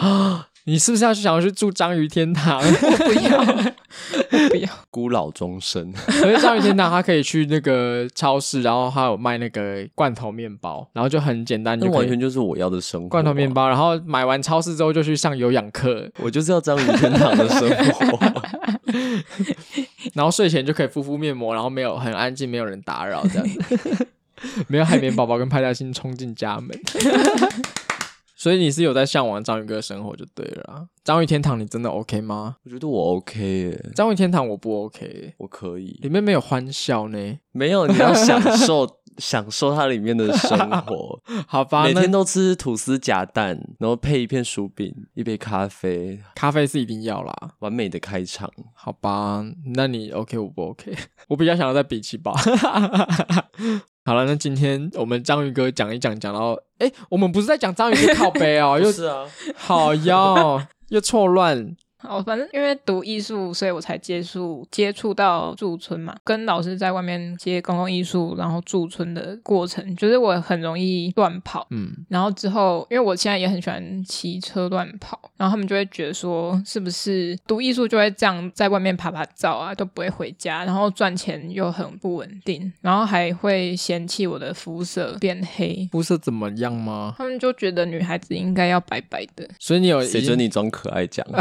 [0.01, 0.49] 啊！
[0.69, 2.59] 你是不是要去想要去住章鱼天堂？
[2.61, 4.69] 我不要，我不要。
[4.91, 5.93] 孤老终生。
[5.93, 13.09] 可是章鱼天堂，它可以去那个超市，然后它有卖那个罐头面包，然后就很简单，就完全就是我要的生活。
[13.09, 18.19] 罐头面包，然后买完超市之后就去上有氧课，我就是要章鱼天堂的生活。
[20.15, 24.07] 然后睡前就可以敷敷面膜，然后没有很安静，没有人打扰，这样子，
[24.67, 26.77] 没有海绵宝宝跟派大星冲进家门。
[28.39, 30.87] 所以你是有在向往章鱼哥的生活就对了。
[31.03, 32.57] 章鱼天堂你真的 OK 吗？
[32.65, 33.91] 我觉得我 OK 耶。
[33.95, 35.99] 章鱼天堂我不 OK，我可以。
[36.03, 37.39] 里面没有欢笑呢？
[37.53, 41.19] 没有，你要享受 享受它里面的生活。
[41.49, 46.21] 好吧，每天都吃吐司夹蛋，然后配一片薯饼，一杯咖啡。
[46.35, 48.51] 咖啡是一定要啦，完美的开场。
[48.75, 49.43] 好吧，
[49.75, 50.95] 那你 OK 我不 OK？
[51.29, 52.35] 我比较想要在比奇吧。
[54.07, 59.27] 好了，那今天我们章鱼哥讲一讲，讲到，哎、欸，我们不是在讲章鱼哥靠背哦， 又是啊，
[59.57, 61.75] 好哟，又错乱。
[62.03, 66.15] 哦，反正因为读艺术，所以我才接触接触到驻村嘛。
[66.25, 71.67] 跟老师在外面接公共艺术，然后驻村的过程，就是我很容易乱跑。
[71.71, 85.89] 嗯，然后之后，因为我现在也很喜欢骑车乱跑，然后他们就会觉得说，是不是读艺术就会这样在外面爬爬照啊，都不会回家，然后赚钱又很不稳定，然后还会嫌弃我的肤色变黑。
[85.91, 87.15] 肤色怎么样吗？
[87.17, 89.49] 他们就觉得女孩子应该要白白的。
[89.59, 91.27] 所以你有谁准你装可爱讲？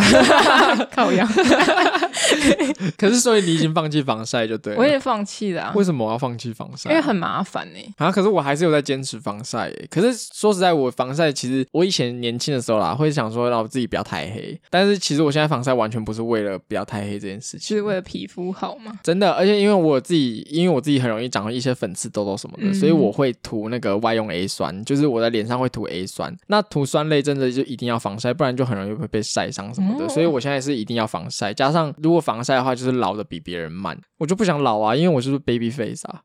[0.91, 1.25] 靠腰，
[2.97, 4.79] 可是所以你已经放弃防晒就对了。
[4.79, 5.73] 我也放弃了啊。
[5.75, 6.89] 为什么我要放弃防晒？
[6.89, 7.79] 因为很麻烦呢。
[7.97, 9.87] 啊，可是我还是有在坚持防晒诶。
[9.89, 14.59] 可是说实在，我防晒其实我以前年轻的时候啦，会想说让我自己不要太黑。
[14.69, 18.93] 但是其实我现在防晒完全不是为了不要太黑这件事情，是为了皮肤好吗？
[19.03, 26.35] 真的，而且因为我自己，因为我自己很容易长一些粉刺、痘痘什么的，嗯、所以我会涂那个外用 A 酸，就是我在脸上会涂 A 酸。
[26.47, 30.05] 那涂酸类真的就一定要防晒，不然就很容易会被晒伤什么的。
[30.05, 33.99] 哦、所以我现在是一定要防晒，加上如果防晒的话，就是老的比别人慢。
[34.17, 36.21] 我就不想老啊，因为我就是 baby face 啊。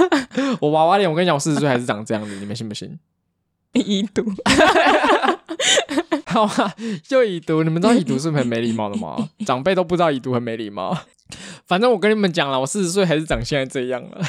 [0.60, 2.98] 我娃娃脸，我跟你讲，我四十岁还是长这样子，你们信不信？
[3.74, 4.24] 已读，
[6.26, 7.62] 好啊，就已读。
[7.62, 9.28] 你们知道已读是不是很没礼貌的吗？
[9.46, 10.96] 长辈都不知道已读很没礼貌。
[11.66, 14.20] 反正我跟你们讲了，我四十岁还是长现在这样了。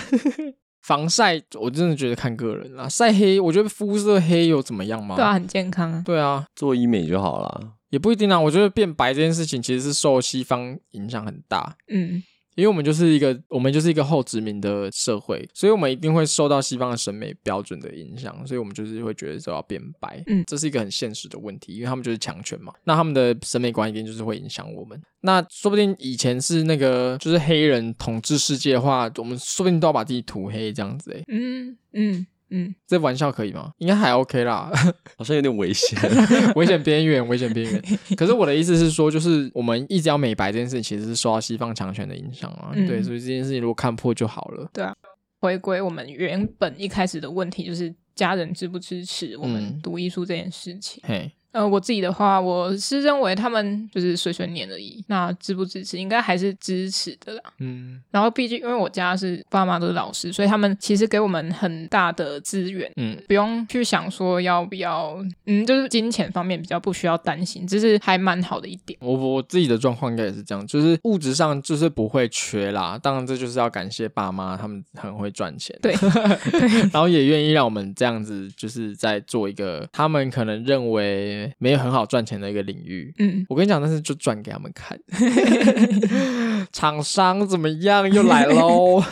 [0.90, 2.90] 防晒，我真的觉得看个人啦。
[2.90, 5.16] 晒黑，我觉得肤色黑有怎么样吗？
[5.16, 6.02] 对啊，很健康啊。
[6.04, 7.74] 对啊，做医美就好了。
[7.92, 8.40] 也不一定啊。
[8.40, 11.76] 我觉得变白这件事情其实是受西方影响很大。
[11.90, 12.24] 嗯。
[12.60, 25.02] 因为我们就是一个我们就是一个后殖民的社会，所以我们一定会受到西方的审美标准的影响，所以我们就是会觉得说要变白，嗯，这是一个很现实的问题，因为他们就是强权嘛，那他们的审美观一定就是会影响我们。
[25.22, 33.72] 那说不定以前是那个就是黑人统治世界的话，我们说不定都要把自己涂黑这样子哎，嗯嗯嗯，这玩笑可以吗？
[33.78, 34.72] 应该还 OK 啦，
[35.18, 35.98] 好像有点危险，
[36.56, 37.84] 危险边缘，危险边缘。
[38.18, 44.70] 可是我的意思是说，就是我们一直要美白这件事情，其实是受到西方强权的影响啊，嗯、对，所以这件事情如果看破就好了。
[44.74, 44.94] 对啊，
[45.40, 51.02] 回归我们原本一开始的问题，就是家人支不支持我们读艺术这件事情？
[51.04, 51.32] 嗯、嘿。
[51.52, 55.04] 呃，我自己的话，我是认为他们就是碎碎念而已。
[55.08, 57.42] 那支不支持，应该还是支持的啦。
[57.58, 62.92] 嗯，然后毕竟因为我家是爸妈都是老师，所以他们其实给我们很大的资源。
[62.98, 68.96] 嗯，不用去想说要不要，嗯，就是金钱方面比较不需要担心，这是还蛮好的一点。
[69.02, 72.96] 我我自己的状况应该也是这样，就是物质上就是不会缺啦。
[73.02, 75.76] 当然，这就是要感谢爸妈，他们很会赚钱。
[75.82, 75.96] 对，
[76.94, 81.39] 然后也愿意让我们这样子，就是在做一个他们可能认为。
[81.58, 85.00] 没有很好赚钱的一个领域，嗯，我跟你讲，但是就赚给他们看。
[86.80, 88.10] 厂商怎么样？
[88.10, 89.04] 又来喽！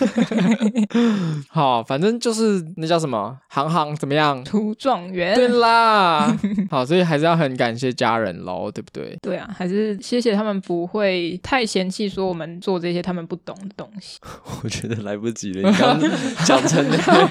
[1.51, 4.41] 好，反正就是那叫什么行行怎么样？
[4.45, 5.35] 出状元。
[5.35, 6.33] 对啦，
[6.71, 9.17] 好，所以还是要很感谢家人喽，对不对？
[9.21, 14.17] 对啊，还是谢谢他们不会太嫌弃说我们做这些他们不懂的东西。
[14.63, 15.99] 我觉得来不及了，你刚
[16.47, 17.29] 讲成那样。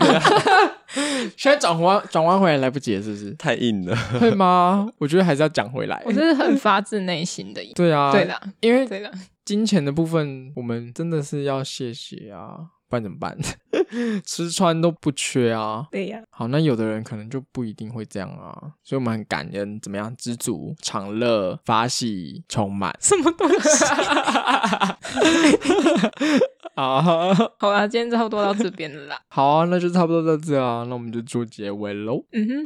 [1.39, 3.31] 现在转弯转弯回来来不及了，是不是？
[3.39, 4.87] 太硬了，会吗？
[4.99, 6.03] 我觉得还是要讲回来。
[6.05, 7.63] 我是很发自内心的。
[7.75, 9.11] 对啊，对的，因为对的，
[9.47, 13.37] 金钱的部分我们真的是要谢谢啊，不然怎么办？
[14.25, 15.87] 吃穿都不缺啊。
[15.91, 16.21] 对呀。
[16.31, 20.15] 好，那有的人可能就不一定会这样啊，所以我们很感恩，怎么样？
[20.17, 23.85] 知足常乐，法喜充满，什么东西？
[26.75, 27.01] 啊，
[27.59, 29.19] 好啦，今天差不多到这边了啦。
[29.29, 32.23] 好啊，那就差不多到这啊，那我们就做结尾喽。
[32.33, 32.65] 嗯哼，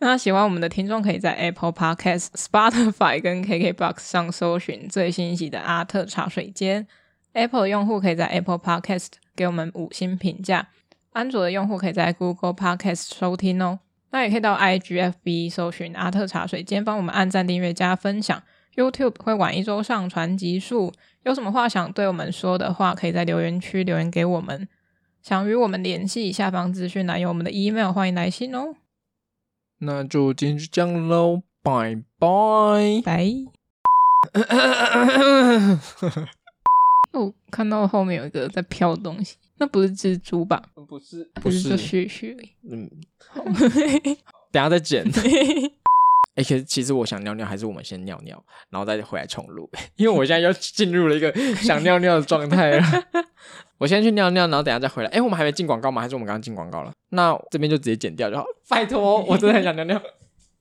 [0.00, 6.86] 那喜欢我们的听众可以在 Apple Podcast、Spotify 跟 KKBox 上搜寻最新一集的阿特茶水间。
[7.32, 9.08] Apple 的用户可以在 Apple Podcast
[9.40, 10.68] 给我们五星评价，
[11.14, 13.78] 安卓的用户可以在 Google Podcast 收听哦。
[14.10, 18.42] 那也可以到 IGFB 搜寻阿特茶水间，帮我们按赞、订阅、加分享。
[18.76, 20.92] YouTube 会晚一周上传集数。
[21.22, 24.68] 有什么话想对我们说的话，可以在留言区留言给我们。
[25.22, 28.74] 想与我们联系，下方资讯栏有我们的 email，欢迎来信哦。
[29.78, 33.26] 那就今天就这样喽，拜拜拜。
[37.12, 40.62] 哦，看到后面有一个在飘的东西，那不是蜘蛛吧？
[40.88, 42.36] 不是，不是，就絮絮。
[42.70, 42.88] 嗯，
[44.52, 45.04] 等下再剪。
[46.36, 49.68] 哎、欸，其实我想尿尿，还是我们先尿尿，然后再回来重录？
[49.96, 52.84] 因为我现在又进入了一个想尿尿的状态了。
[53.78, 55.08] 我先去尿尿，然后等下再回来。
[55.08, 56.00] 哎、欸，我们还没进广告吗？
[56.00, 56.92] 还是我们刚刚进广告了？
[57.10, 58.44] 那这边就直接剪掉就好。
[58.68, 60.00] 拜托，我真的很想尿尿。